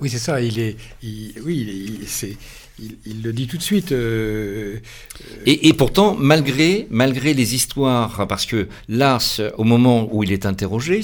[0.00, 0.40] Oui, c'est ça.
[0.40, 0.76] Il est,
[1.44, 2.36] oui, c'est,
[3.04, 3.92] il, le dit tout de suite.
[3.92, 4.78] Euh,
[5.46, 9.18] et, et, pourtant, malgré, malgré les histoires, parce que là,
[9.58, 11.00] au moment où il est interrogé,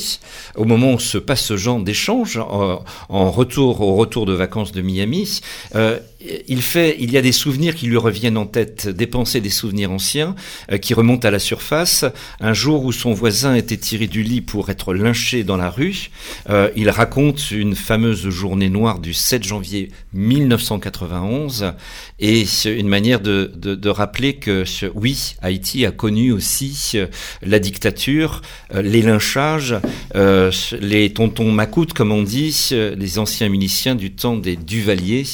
[0.56, 4.82] au moment où se passe ce genre d'échange, en, retour, au retour de vacances de
[4.82, 5.40] Miami,
[5.74, 9.40] euh, il fait, il y a des souvenirs qui lui reviennent en tête, des pensées,
[9.40, 10.34] des souvenirs anciens
[10.72, 12.04] euh, qui remontent à la surface.
[12.40, 16.10] Un jour où son voisin était tiré du lit pour être lynché dans la rue,
[16.48, 21.74] euh, il raconte une fameuse journée noire du 7 janvier 1991
[22.18, 24.64] et une manière de, rappeler que
[24.94, 27.06] oui, Haïti a connu aussi euh,
[27.42, 28.42] la dictature,
[28.74, 29.76] les lynchages,
[30.14, 35.24] les tontons macoutes comme on dit, les anciens miliciens du temps des Duvaliers.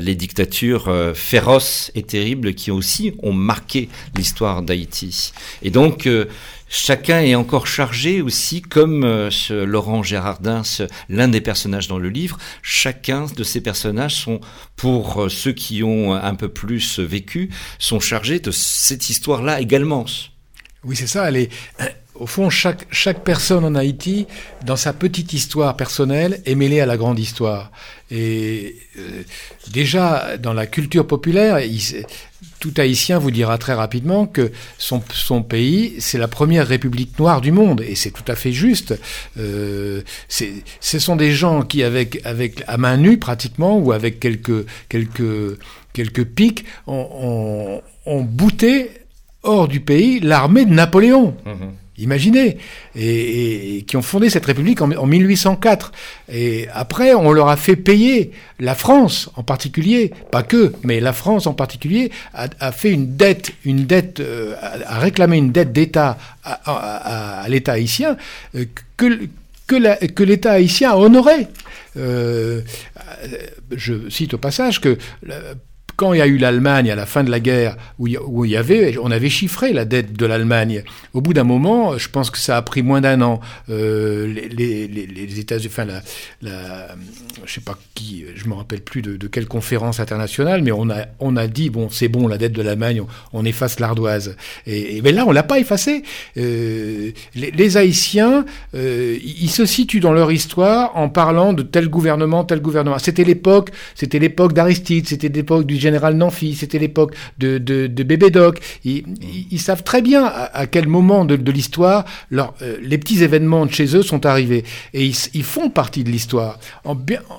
[0.00, 5.32] Les dictatures euh, féroces et terribles qui aussi ont marqué l'histoire d'Haïti.
[5.62, 6.26] Et donc, euh,
[6.68, 10.62] chacun est encore chargé aussi, comme Laurent Gérardin,
[11.08, 14.40] l'un des personnages dans le livre, chacun de ces personnages sont,
[14.76, 20.06] pour ceux qui ont un peu plus vécu, sont chargés de cette histoire-là également.
[20.84, 21.28] Oui, c'est ça.
[21.28, 21.50] Elle est,
[22.18, 24.26] au fond, chaque, chaque personne en Haïti,
[24.64, 27.70] dans sa petite histoire personnelle, est mêlée à la grande histoire.
[28.10, 29.22] Et euh,
[29.72, 31.58] déjà, dans la culture populaire,
[32.60, 37.40] tout Haïtien vous dira très rapidement que son, son pays, c'est la première république noire
[37.40, 38.98] du monde, et c'est tout à fait juste.
[39.38, 44.66] Euh, ce sont des gens qui, avec, avec à main nue pratiquement, ou avec quelques,
[44.88, 45.58] quelques,
[45.92, 48.90] quelques pics, ont, ont, bouté
[49.42, 51.36] hors du pays l'armée de Napoléon.
[51.44, 52.58] Mmh Imaginez,
[52.94, 55.92] et, qui ont fondé cette république en, 1804.
[56.32, 61.12] Et après, on leur a fait payer, la France en particulier, pas que, mais la
[61.12, 66.18] France en particulier, a, fait une dette, une dette, euh, a, réclamé une dette d'État
[66.44, 68.16] à, l'État haïtien
[68.54, 68.64] euh,
[68.96, 71.48] que, l'État haïtien a honoré.
[71.96, 72.60] Euh,
[73.74, 74.98] je cite au passage que
[75.96, 78.56] quand il y a eu l'Allemagne à la fin de la guerre, où il y
[78.56, 80.82] avait, on avait chiffré la dette de l'Allemagne.
[81.14, 83.40] Au bout d'un moment, je pense que ça a pris moins d'un an.
[83.70, 86.02] Euh, les, États-Unis, enfin la,
[86.42, 86.88] la,
[87.44, 91.06] je sais pas qui, je me rappelle plus de, quelle conférence internationale, mais on a,
[91.18, 94.36] on a dit bon, c'est bon, la dette de l'Allemagne, on, efface l'ardoise.
[94.66, 96.02] Et, mais là, on l'a pas effacé.
[96.36, 98.44] Euh, les, Haïtiens,
[98.74, 102.98] euh, ils se situent dans leur histoire en parlant de tel gouvernement, tel gouvernement.
[102.98, 108.28] C'était l'époque, c'était l'époque d'Aristide, c'était l'époque du général Nanfi, c'était l'époque de, de, de,
[108.28, 108.60] Doc.
[108.84, 109.04] Ils,
[109.50, 113.72] ils, savent très bien à, quel moment de, de l'histoire euh, les petits événements de
[113.72, 114.64] chez eux sont arrivés.
[114.94, 116.58] Et ils, ils font partie de l'histoire.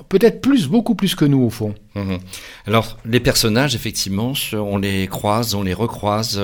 [0.08, 1.74] Peut-être plus, beaucoup plus que nous, au fond.
[1.98, 2.18] Mhm.
[2.66, 6.40] Alors, les personnages, effectivement, on les croise, on les recroise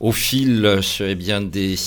[0.00, 1.16] au fil eh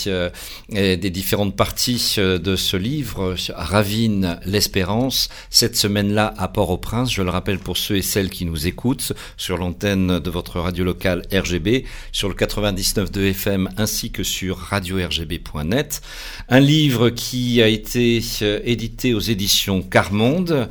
[0.07, 0.29] euh,
[0.69, 3.35] des différentes parties euh, de ce livre.
[3.53, 8.67] Ravine l'espérance, cette semaine-là à Port-au-Prince, je le rappelle pour ceux et celles qui nous
[8.67, 14.23] écoutent sur l'antenne de votre radio locale RGB, sur le 99 de FM ainsi que
[14.23, 16.01] sur radio-rgb.net.
[16.47, 20.69] Un livre qui a été euh, édité aux éditions Carmonde,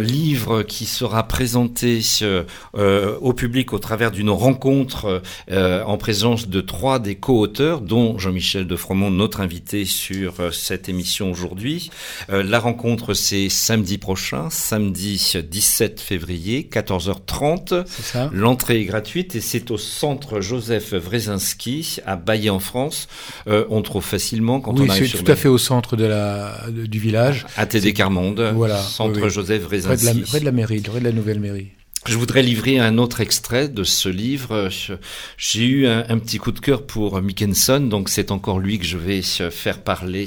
[0.00, 1.69] livre qui sera présenté
[2.74, 8.18] euh, au public au travers d'une rencontre euh, en présence de trois des co-auteurs, dont
[8.18, 11.90] Jean-Michel de Fromont, notre invité sur euh, cette émission aujourd'hui.
[12.28, 17.84] la rencontre, c'est samedi prochain, samedi 17 février, 14h30.
[18.32, 23.08] L'entrée est gratuite et c'est au centre Joseph Wrezinski à Bailly en France.
[23.46, 26.66] on trouve facilement quand on arrive sur c'est tout à fait au centre de la,
[26.70, 27.46] du village.
[27.56, 30.04] À TD Carmonde, voilà, centre Joseph Wrezinski.
[30.04, 31.59] Près de, la, près de la mairie, près de la nouvelle mairie.
[32.06, 34.70] Je voudrais livrer un autre extrait de ce livre.
[35.36, 38.96] J'ai eu un, petit coup de cœur pour Mickenson, donc c'est encore lui que je
[38.96, 40.26] vais faire parler.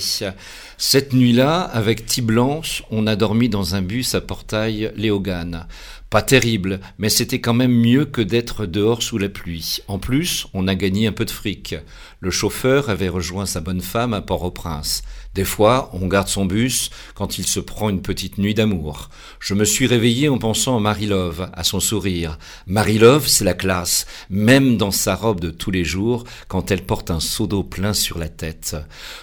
[0.78, 5.66] Cette nuit-là, avec Blanche, on a dormi dans un bus à Portail Léogane.
[6.12, 9.80] Pas terrible, mais c'était quand même mieux que d'être dehors sous la pluie.
[9.88, 11.76] En plus, on a gagné un peu de fric.
[12.20, 15.02] Le chauffeur avait rejoint sa bonne femme à Port-au-Prince.
[15.36, 19.10] Des fois, on garde son bus quand il se prend une petite nuit d'amour.
[19.40, 22.38] Je me suis réveillé en pensant à Marie-Love, à son sourire.
[22.68, 27.10] Marie-Love, c'est la classe, même dans sa robe de tous les jours, quand elle porte
[27.10, 28.76] un seau d'eau plein sur la tête.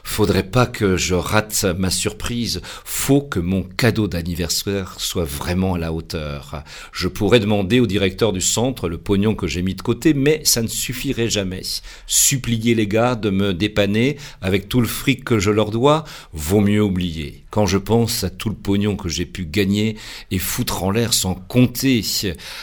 [0.02, 5.78] Faudrait pas que je rate ma surprise, faut que mon cadeau d'anniversaire soit vraiment à
[5.78, 6.64] la hauteur.
[6.92, 10.40] Je pourrais demander au directeur du centre le pognon que j'ai mis de côté, mais
[10.42, 11.62] ça ne suffirait jamais.
[12.08, 15.99] Supplier les gars de me dépanner avec tout le fric que je leur dois,
[16.32, 17.44] vaut mieux oublier.
[17.50, 19.96] quand je pense à tout le pognon que j'ai pu gagner
[20.30, 22.02] et foutre en l'air sans compter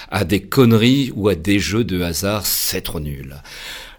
[0.10, 3.36] à des conneries ou à des jeux de hasard, c'est trop nul.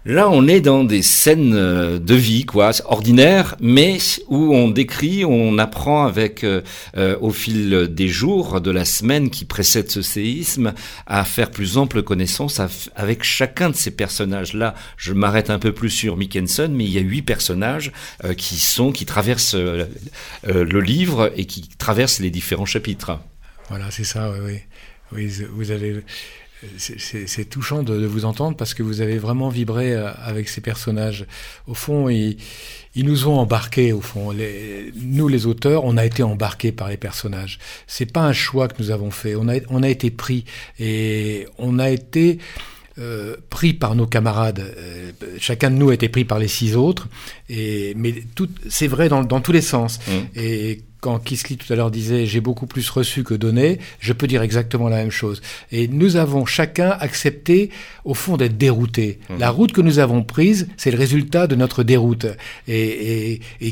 [0.05, 3.97] Là, on est dans des scènes euh, de vie, quoi, ordinaires, mais
[4.27, 6.61] où on décrit, on apprend avec, euh,
[6.95, 10.73] euh, au fil des jours, de la semaine qui précède ce séisme,
[11.05, 12.61] à faire plus ample connaissance
[12.95, 14.73] avec chacun de ces personnages-là.
[14.95, 17.91] Je m'arrête un peu plus sur Mickenson, mais il y a huit personnages
[18.37, 23.19] qui sont, qui traversent le livre et qui traversent les différents chapitres.
[23.69, 24.59] Voilà, c'est ça, oui, oui.
[25.11, 26.03] Oui, vous avez
[26.77, 31.25] c'est touchant de, vous entendre parce que vous avez vraiment vibré euh, avec ces personnages.
[31.67, 32.37] Au fond, ils,
[32.95, 33.93] nous ont embarqués.
[33.93, 34.33] Au fond,
[34.95, 37.59] nous, les auteurs, on a été embarqués par les personnages.
[37.87, 39.35] C'est pas un choix que nous avons fait.
[39.35, 40.43] On a, on a été pris
[40.79, 42.39] et on a été
[42.97, 44.59] euh, pris par nos camarades.
[44.59, 47.07] Euh, chacun de nous a été pris par les six autres.
[47.47, 48.15] Et mais
[48.67, 49.99] c'est vrai dans, dans, tous les sens.
[50.07, 50.11] Mmh.
[50.35, 54.27] Et quand Kisly tout à l'heure disait j'ai beaucoup plus reçu que donné, je peux
[54.27, 55.41] dire exactement la même chose.
[55.71, 57.69] Et nous avons chacun accepté,
[58.05, 59.19] au fond, d'être dérouté.
[59.29, 59.37] Mmh.
[59.39, 62.25] La route que nous avons prise, c'est le résultat de notre déroute.
[62.67, 63.71] Et, et, et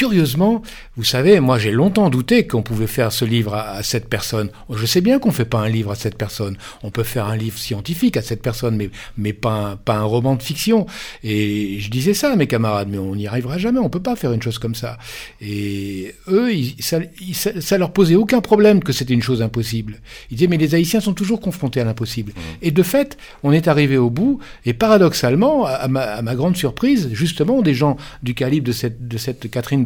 [0.00, 0.62] curieusement,
[0.96, 4.48] vous savez, moi j'ai longtemps douté qu'on pouvait faire ce livre à, cette personne.
[4.74, 6.56] Je sais bien qu'on ne fait pas un livre à cette personne.
[6.82, 8.88] On peut faire un livre scientifique à cette personne, mais,
[9.18, 10.86] mais pas, un, pas un roman de fiction.
[11.22, 14.00] Et je disais ça à mes camarades, mais on n'y arrivera jamais, on ne peut
[14.00, 14.96] pas faire une chose comme ça.
[15.42, 16.48] Et eux,
[16.78, 17.00] ça,
[17.34, 20.00] ça, leur posait aucun problème que c'était une chose impossible.
[20.30, 22.32] Ils disaient, mais les Haïtiens sont toujours confrontés à l'impossible.
[22.32, 22.40] Mmh.
[22.62, 26.56] Et de fait, on est arrivé au bout, et paradoxalement, à ma, à ma grande
[26.56, 29.82] surprise, justement, des gens du calibre de cette, de cette Catherine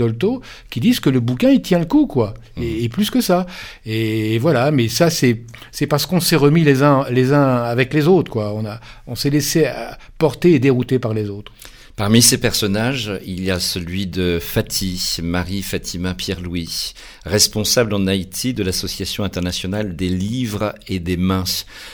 [0.71, 2.35] qui disent que le bouquin il tient le coup quoi.
[2.61, 2.89] Et, mmh.
[2.91, 3.47] plus que ça.
[3.87, 5.43] Et, voilà mais ça c'est
[5.73, 8.53] c'est parce qu'on s'est remis les uns les uns avec les autres quoi.
[8.55, 11.53] On a on s'est laissé euh, porter et dérouter par les autres
[11.97, 16.93] Parmi ces personnages, il y a celui de Fatih, Marie Fatima Pierre-Louis,
[17.25, 21.45] responsable en Haïti de l'Association internationale des livres et des mains.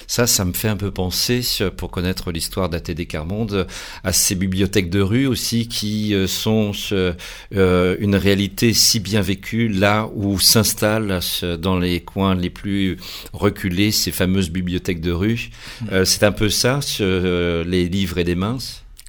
[0.06, 1.42] Ça, ça me fait un peu penser,
[1.76, 3.66] pour connaître l'histoire d'ATD Carmonde,
[4.02, 9.68] à ces bibliothèques de rue aussi qui euh, sont euh, une réalité si bien vécue
[9.68, 11.20] là où s'installent
[11.58, 12.96] dans les coins les plus
[13.34, 15.50] reculés ces fameuses bibliothèques de rue.
[15.82, 15.86] Mmh.
[15.92, 18.56] Euh, c'est un peu ça, les livres et des mains.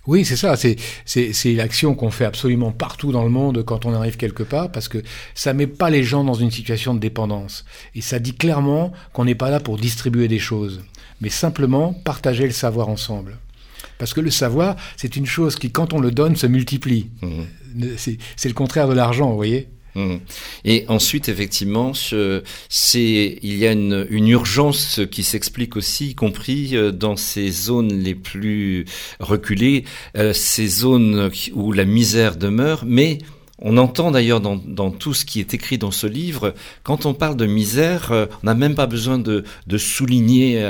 [0.07, 0.55] Oui, c'est ça.
[0.55, 4.71] C'est, c'est, l'action qu'on fait absolument partout dans le monde quand on arrive quelque part,
[4.71, 5.03] parce que
[5.35, 7.65] ça met pas les gens dans une situation de dépendance.
[7.93, 10.81] Et ça dit clairement qu'on n'est pas là pour distribuer des choses,
[11.21, 13.37] mais simplement partager le savoir ensemble.
[13.99, 17.11] Parce que le savoir, c'est une chose qui, quand on le donne, se multiplie.
[17.21, 17.85] Mmh.
[17.97, 20.15] C'est, c'est le contraire de l'argent, vous voyez Mmh.
[20.63, 21.93] Et ensuite, effectivement,
[22.69, 27.93] c'est il y a une, urgence qui s'explique aussi, y compris euh, dans ces zones
[27.93, 28.85] les plus
[29.19, 29.83] reculées,
[30.17, 33.17] euh, ces zones où la misère demeure, mais
[33.59, 37.35] on entend d'ailleurs dans, tout ce qui est écrit dans ce livre, quand on parle
[37.35, 39.43] de misère, euh, on n'a même pas besoin de,
[39.77, 40.63] souligner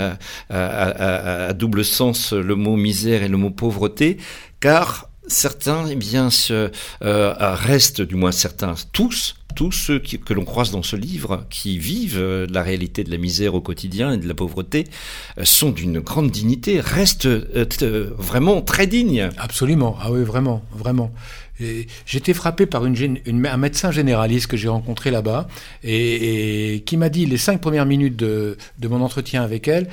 [0.50, 4.18] à, double sens le mot misère et le mot pauvreté,
[4.60, 6.72] car certains, eh bien, se,
[7.04, 11.78] euh, restent, du moins certains, tous, tous ceux que l'on croise dans ce livre, qui
[11.78, 14.88] vivent euh, la réalité de la misère au quotidien et de la pauvreté,
[15.38, 19.30] euh, sont d'une grande dignité, restent vraiment très dignes.
[19.38, 21.12] Absolument, ah oui, vraiment, vraiment.
[22.08, 25.48] J'étais frappé par une, un médecin généraliste que j'ai rencontré là-bas
[25.84, 29.88] et, qui m'a dit les cinq premières minutes de, de mon entretien avec elle,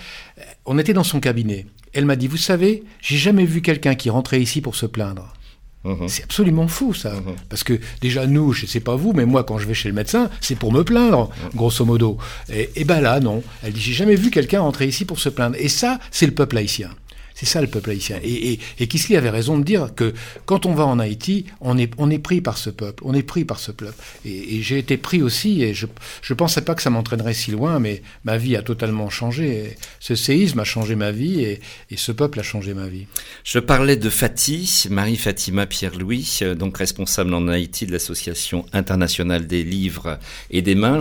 [0.65, 1.67] on était dans son cabinet
[1.99, 5.35] elle m'a dit, vous savez, j'ai jamais vu quelqu'un qui rentrait ici pour se plaindre.
[5.83, 6.07] Mhm.
[6.07, 7.13] C'est absolument fou ça.
[7.13, 7.35] Mhm.
[7.49, 9.97] Parce que déjà nous, je sais pas vous, mais moi quand je vais chez le
[9.97, 11.57] médecin, c'est pour me plaindre, mhm.
[11.57, 12.17] grosso modo.
[12.53, 13.43] Et, et ben là, non.
[13.65, 15.57] Elle dit, j'ai jamais vu quelqu'un rentrer ici pour se plaindre.
[15.59, 16.91] Et ça, c'est le peuple haïtien.
[17.39, 18.19] C'est ça le peuple haïtien.
[18.25, 20.13] Et, et, et Kisly avait raison de dire que
[20.45, 23.05] quand on va en Haïti, on est, pris par ce peuple.
[23.07, 23.95] On est pris par ce peuple.
[24.25, 27.79] Et, j'ai été pris aussi, et je ne pensais pas que ça m'entraînerait si loin,
[27.79, 29.77] mais ma vie a totalement changé.
[30.01, 31.61] ce séisme a changé ma vie, et,
[31.97, 33.07] ce peuple a changé ma vie.
[33.45, 40.19] Je parlais de Fatih, Marie-Fatima Pierre-Louis, donc responsable en Haïti de l'Association internationale des livres
[40.51, 40.99] et des mains.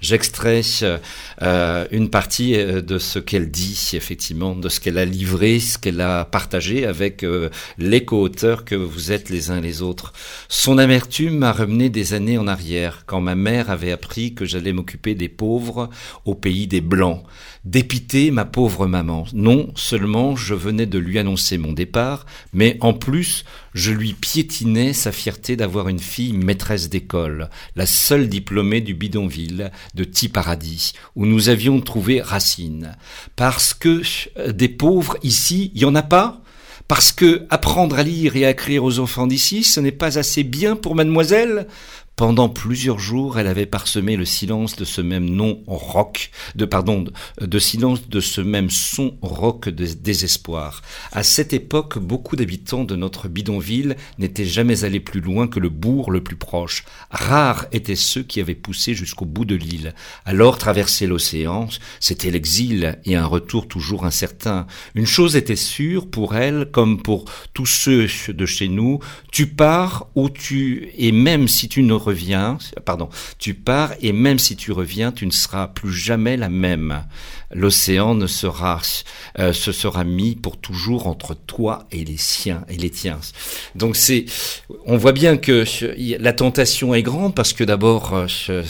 [0.00, 0.62] J'extrais
[1.42, 6.00] euh, une partie euh, de ce qu'elle dit, effectivement, de ce qu'elle a livré, qu'elle
[6.00, 10.12] a partagé avec euh, les co-auteurs que vous êtes les uns les autres.
[10.48, 14.72] Son amertume m'a ramené des années en arrière, quand ma mère avait appris que j'allais
[14.72, 15.90] m'occuper des pauvres
[16.24, 17.24] au pays des Blancs.
[17.66, 19.26] Dépité, ma pauvre maman.
[19.34, 23.44] Non seulement je venais de lui annoncer mon départ, mais en plus,
[23.74, 29.70] je lui piétinais sa fierté d'avoir une fille maîtresse d'école, la seule diplômée du bidonville
[29.94, 32.96] de Paradis, où nous avions trouvé Racine.
[33.36, 34.00] Parce que
[34.38, 36.40] euh, des pauvres ici, il y en a pas?
[36.88, 40.42] Parce que apprendre à lire et à écrire aux enfants d'ici, ce n'est pas assez
[40.42, 41.68] bien pour mademoiselle?
[42.20, 47.04] Pendant plusieurs jours, elle avait parsemé le silence de ce même nom rock, de pardon,
[47.40, 50.82] de silence de ce même son rock de désespoir.
[51.12, 55.70] À cette époque, beaucoup d'habitants de notre bidonville n'étaient jamais allés plus loin que le
[55.70, 56.84] bourg le plus proche.
[57.10, 59.94] Rares étaient ceux qui avaient poussé jusqu'au bout de l'île.
[60.26, 61.68] Alors traverser l'océan,
[62.00, 64.66] c'était l'exil et un retour toujours incertain.
[64.94, 68.98] Une chose était sûre pour elle, comme pour tous ceux de chez nous,
[69.32, 73.08] tu pars ou tu, et même si tu ne reviens, pardon,
[73.38, 77.04] tu pars et même si tu reviens, tu ne seras plus jamais la même.
[77.52, 78.80] L'océan ne sera,
[79.38, 83.20] euh, se sera mis pour toujours entre toi et les siens et les tiens.
[83.76, 84.24] Donc c'est,
[84.86, 85.64] on voit bien que
[86.20, 88.62] la tentation est grande parce que d'abord, euh,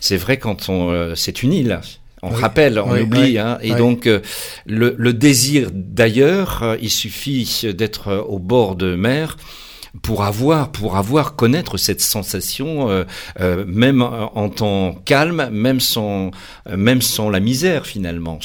[0.00, 1.80] c'est vrai quand on, euh, c'est une île.
[2.22, 4.24] On rappelle, on oublie, hein, et donc le,
[4.98, 9.36] le, désir d'ailleurs, il suffit d'être au bord de mer
[10.02, 13.04] pour avoir, pour avoir connaître cette sensation, euh,
[13.40, 16.30] euh, même en temps calme, même sans,
[16.70, 18.38] même sans la misère finalement.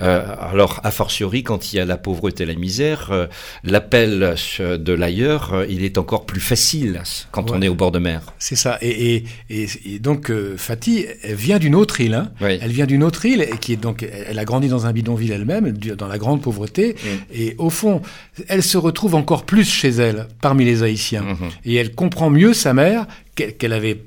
[0.00, 3.28] Euh, alors, a fortiori, quand il y a la pauvreté et la misère,
[3.64, 8.22] l'appel de l'ailleurs, il est encore plus facile quand on est au bord de mer.
[8.38, 8.78] C'est ça.
[8.80, 12.14] Et, et, et, donc, Fatih, elle vient d'une autre île.
[12.14, 12.30] Hein.
[12.40, 15.32] Elle vient d'une autre île et qui est donc, elle a grandi dans un bidonville
[15.32, 16.96] elle-même, dans la grande pauvreté.
[17.32, 18.02] Et au fond,
[18.48, 20.82] elle se retrouve encore plus chez elle, parmi les
[21.22, 21.50] Mhm.
[21.64, 23.98] Et elle comprend mieux sa mère qu'elle avait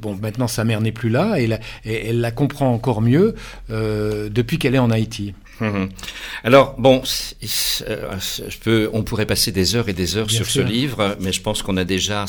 [0.00, 1.48] bon, maintenant sa mère n'est plus là, et,
[1.84, 3.34] elle la comprend encore mieux
[3.70, 5.34] euh, depuis qu'elle est en Haïti.
[5.60, 5.88] Mhm.
[6.44, 8.16] Alors bon, euh,
[8.48, 11.42] je peux, on pourrait passer des heures et des heures sur ce livre, mais je
[11.42, 12.26] pense qu'on a déjà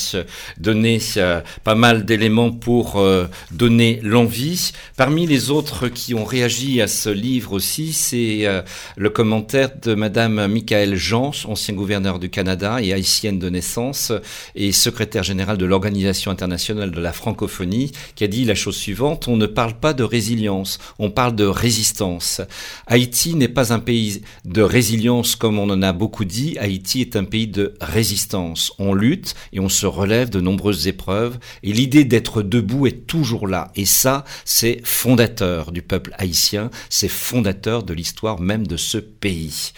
[0.57, 4.71] donné euh, pas mal d'éléments pour euh, donner l'envie.
[4.97, 8.47] Parmi les autres qui ont réagi à ce livre aussi, c'est
[8.95, 14.11] le commentaire de Madame Michael Jean, ancien gouverneur du Canada et haïtienne de naissance
[14.55, 19.27] et secrétaire générale de l'Organisation internationale de la francophonie, qui a dit la chose suivante
[19.27, 22.41] on ne parle pas de résilience, on parle de résistance.
[22.87, 27.01] Haïti Haïti n'est pas un pays de résilience comme on en a beaucoup dit, Haïti
[27.01, 28.71] est un pays de résistance.
[28.79, 33.49] On lutte et on se relève de nombreuses épreuves et l'idée d'être debout est toujours
[33.49, 33.73] là.
[33.75, 39.73] Et ça, c'est fondateur du peuple haïtien, c'est fondateur de l'histoire même de ce pays.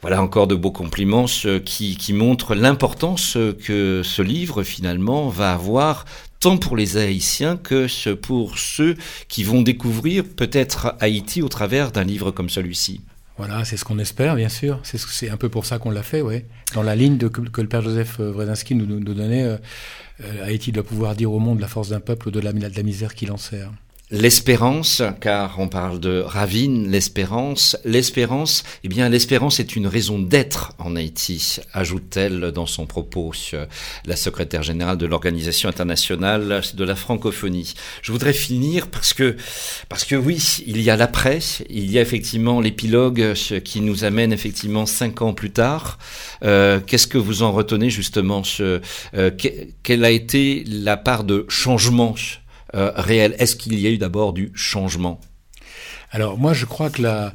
[0.00, 1.26] Voilà encore de beaux compliments
[1.64, 6.04] qui, qui montrent l'importance que ce livre finalement va avoir
[6.40, 8.96] tant pour les Haïtiens que pour ceux
[9.28, 13.00] qui vont découvrir peut-être Haïti au travers d'un livre comme celui-ci.
[13.38, 14.80] Voilà, c'est ce qu'on espère, bien sûr.
[14.82, 16.42] C'est un peu pour ça qu'on l'a fait, oui.
[16.74, 19.58] Dans la ligne que, le père Joseph Wrezinski nous, nous, donnait, euh,
[20.22, 23.30] euh, Haïti doit pouvoir dire au monde la force d'un peuple de la misère qu'il
[23.30, 23.70] en sert.
[24.12, 27.76] L'espérance, car on parle de ravine, l'espérance.
[27.84, 33.32] L'espérance, eh bien, l'espérance est une raison d'être en Haïti, ajoute-t-elle dans son propos,
[34.04, 37.74] la secrétaire générale de l'Organisation internationale de la francophonie.
[38.00, 39.36] Je voudrais finir parce que,
[39.88, 43.32] parce que oui, il y a l'après, il y a effectivement l'épilogue
[43.64, 45.98] qui nous amène effectivement cinq ans plus tard.
[46.44, 48.80] Euh, Qu'est-ce que vous en retenez justement ce,
[49.16, 49.32] euh,
[49.82, 52.14] Quelle a été la part de changement
[52.76, 55.20] euh, réel Est-ce qu'il y a eu d'abord du changement?
[56.12, 57.34] Alors moi je crois que la,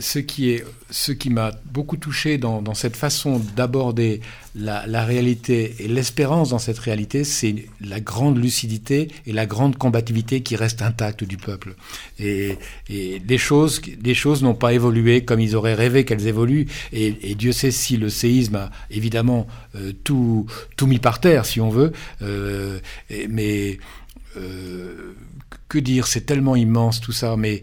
[0.00, 4.20] ce qui est ce qui m'a beaucoup touché dans, dans cette façon d'aborder
[4.54, 9.76] la, la, réalité et l'espérance dans cette réalité, c'est la grande lucidité et la grande
[9.76, 11.74] combativité qui reste intacte du peuple.
[12.18, 12.56] Et,
[12.88, 16.66] et les choses, les choses n'ont pas évolué comme ils auraient rêvé qu'elles évoluent.
[16.92, 20.46] Et, Dieu sait si le séisme a évidemment euh, tout,
[20.76, 21.92] tout mis par terre, si on veut.
[22.22, 22.78] Euh,
[23.28, 23.78] mais
[24.36, 25.14] euh,
[25.68, 27.62] que dire, c'est tellement immense tout ça, mais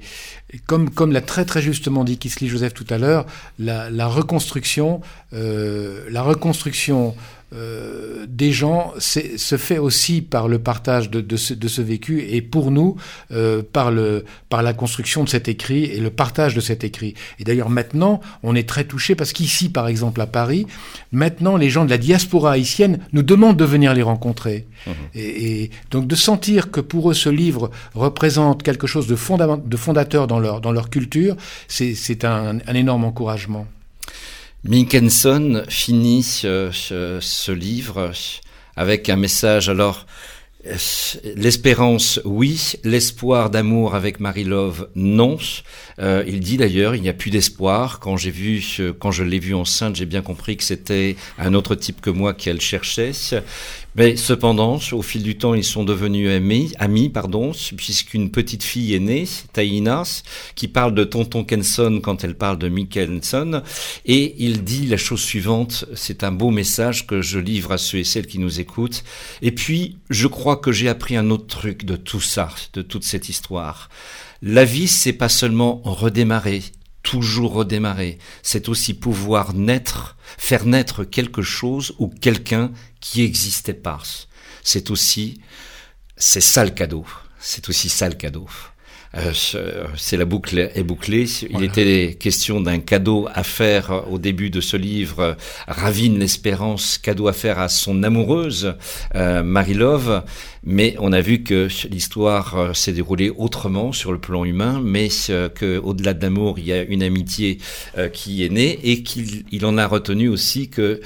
[0.68, 3.26] comme, comme l'a très très justement dit Kisly Joseph tout à l'heure,
[3.60, 5.02] la, reconstruction,
[5.34, 7.16] euh, la reconstruction
[7.54, 12.22] euh, des gens se fait aussi par le partage de, de, ce, de ce, vécu
[12.22, 12.96] et pour nous
[13.32, 17.14] euh, par, le, par la construction de cet écrit et le partage de cet écrit.
[17.40, 20.66] Et d'ailleurs maintenant, on est très touché parce qu'ici, par exemple à Paris,
[21.12, 24.66] maintenant les gens de la diaspora haïtienne nous demandent de venir les rencontrer.
[24.88, 24.92] Mmh.
[25.14, 29.58] Et, et, donc de sentir que pour eux ce livre représente quelque chose de, fonda
[29.64, 31.36] de fondateur dans leur, dans leur culture,
[31.68, 33.68] c'est un, un énorme encouragement.
[34.64, 38.12] Minkenson finit ce, ce, livre
[38.78, 39.68] avec un message.
[39.68, 40.06] Alors,
[41.36, 42.74] l'espérance, oui.
[42.86, 45.38] L'espoir d'amour avec Marie Love, non.
[46.00, 48.00] Euh, il dit d'ailleurs, il n'y a plus d'espoir.
[48.00, 48.64] Quand j'ai vu,
[49.00, 52.34] quand je l'ai vue enceinte, j'ai bien compris que c'était un autre type que moi
[52.34, 53.12] qu'elle cherchait.
[53.96, 58.96] Mais cependant, au fil du temps, ils sont devenus amis, amis pardon, puisqu'une petite fille
[58.96, 60.04] est née, Taïna,
[60.56, 63.62] qui parle de tonton Kenson quand elle parle de Mick Henson,
[64.06, 68.00] et il dit la chose suivante, c'est un beau message que je livre à ceux
[68.00, 69.04] et celles qui nous écoutent,
[69.44, 73.04] et puis je crois que j'ai appris un autre truc de tout ça, de toute
[73.04, 73.90] cette histoire.
[74.42, 76.64] La vie, c'est pas seulement redémarrer,
[77.04, 84.02] toujours redémarrer, c'est aussi pouvoir naître, faire naître quelque chose ou quelqu'un qui existait pas.
[84.64, 85.42] C'est aussi,
[86.18, 87.06] c'est ça le cadeau.
[87.40, 88.48] C'est aussi ça le cadeau.
[89.16, 89.32] Euh,
[89.96, 91.26] c'est la boucle est bouclée.
[91.50, 95.38] Il était question d'un cadeau à faire au début de ce livre,
[95.68, 98.76] Ravine l'espérance, cadeau à faire à son amoureuse,
[99.16, 100.24] euh, Marie Love.
[100.66, 105.10] Mais on a vu que l'histoire euh, s'est déroulée autrement sur le plan humain, mais
[105.56, 107.60] que au-delà de l'amour, il y a une amitié
[108.14, 111.02] qui est née et qu'il en a retenu aussi que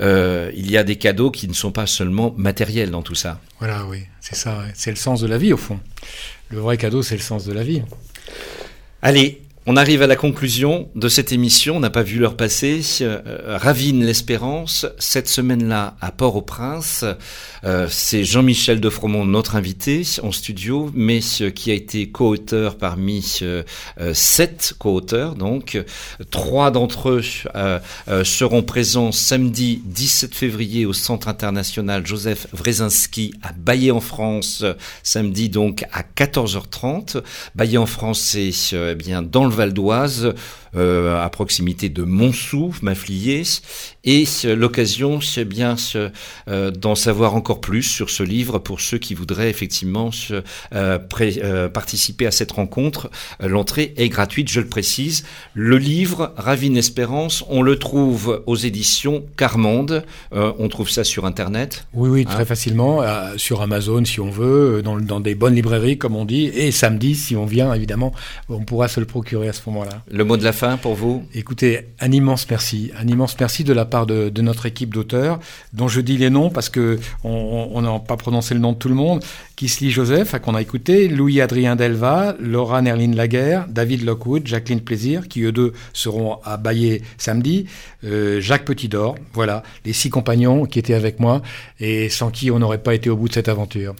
[0.00, 3.40] il y a des cadeaux qui ne sont pas seulement matériels dans tout ça.
[3.58, 4.62] Voilà, oui, c'est ça.
[4.74, 5.80] C'est le sens de la vie au fond.
[6.50, 7.82] Le vrai cadeau, c'est le sens de la vie.
[9.02, 12.80] Allez, on arrive à la conclusion de cette émission, on n'a pas vu l'heure passer.
[13.02, 17.04] Euh, Ravine l'espérance, cette semaine-là à Port-au-Prince,
[17.64, 23.40] euh, c'est Jean-Michel de Fromont, notre invité en studio, mais qui a été co-auteur parmi
[23.42, 23.62] euh,
[24.14, 25.34] sept co-auteurs.
[25.34, 25.78] Donc,
[26.30, 27.22] trois d'entre eux
[28.24, 34.64] seront présents samedi 17 février au Centre international Joseph Wrezinski à Baillé en France,
[35.02, 37.20] samedi donc à 14h30.
[37.54, 40.34] Baillé en France, c'est eh bien dans le Val d'Oise,
[40.76, 43.42] euh, à proximité de Montsou, Maflier,
[44.10, 44.24] et
[44.56, 45.76] l'occasion, c'est bien
[46.48, 50.08] euh, d'en savoir encore plus sur ce livre pour ceux qui voudraient effectivement
[50.72, 53.10] euh, participer à cette rencontre.
[53.38, 55.26] L'entrée est gratuite, je le précise.
[55.52, 60.06] Le livre Ravine Espérance, on le trouve aux éditions Carmonde.
[60.32, 61.86] on trouve ça sur Internet.
[61.92, 63.02] Oui, oui, très hein facilement,
[63.36, 67.14] sur Amazon si on veut, dans, dans, des bonnes librairies comme on dit, et samedi
[67.14, 68.14] si on vient évidemment,
[68.48, 70.02] on pourra se le procurer à ce moment-là.
[70.10, 71.26] Le mot de la fin pour vous?
[71.34, 75.40] Écoutez, un immense merci, un immense merci de la part de, notre équipe d'auteurs,
[75.72, 78.88] dont je dis les noms parce que on n'a pas prononcé le nom de tout
[78.88, 79.22] le monde.
[79.56, 85.42] Kisly Joseph, qu'on a écouté, Louis-Adrien Delva, Laura Nerline Laguerre, David Lockwood, Jacqueline Plaisir, qui
[85.42, 87.66] eux deux seront à Bayer samedi,
[88.04, 91.42] euh, Jacques Petitdor, voilà, les six compagnons qui étaient avec moi
[91.80, 93.96] et sans qui on n'aurait pas été au bout de cette aventure.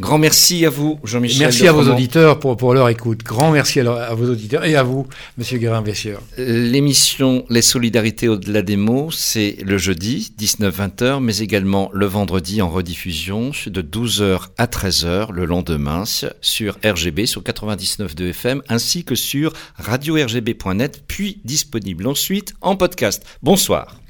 [0.00, 1.40] Grand merci à vous, Jean-Michel.
[1.40, 3.22] Merci à vos auditeurs pour, pour leur écoute.
[3.22, 6.20] Grand merci à, vos auditeurs et à vous, Monsieur Guérin, bien sûr.
[6.38, 12.70] L'émission Les Solidarités au-delà des mots, c'est le jeudi, 19-20h, mais également le vendredi en
[12.70, 16.04] rediffusion de 12h à 13h le lendemain
[16.40, 23.22] sur RGB, sur 99.2 FM, ainsi que sur radio-rgb.net, puis disponible ensuite en podcast.
[23.42, 24.00] Bonsoir.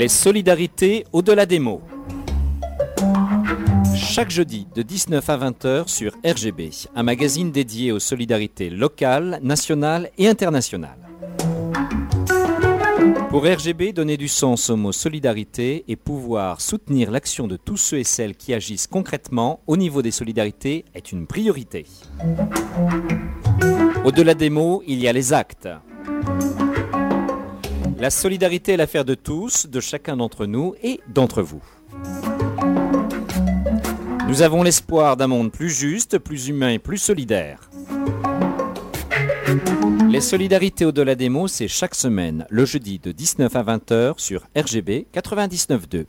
[0.00, 1.82] Les solidarités au-delà des mots.
[3.94, 10.08] Chaque jeudi de 19 à 20h sur RGB, un magazine dédié aux solidarités locales, nationales
[10.16, 11.06] et internationales.
[13.28, 17.98] Pour RGB, donner du sens au mot solidarité et pouvoir soutenir l'action de tous ceux
[17.98, 21.84] et celles qui agissent concrètement au niveau des solidarités est une priorité.
[24.06, 25.68] Au-delà des mots, il y a les actes.
[28.00, 31.62] La solidarité est l'affaire de tous, de chacun d'entre nous et d'entre vous.
[34.26, 37.68] Nous avons l'espoir d'un monde plus juste, plus humain et plus solidaire.
[40.08, 44.46] Les solidarités au-delà des mots, c'est chaque semaine, le jeudi de 19 à 20h sur
[44.56, 46.06] RGB 99.2.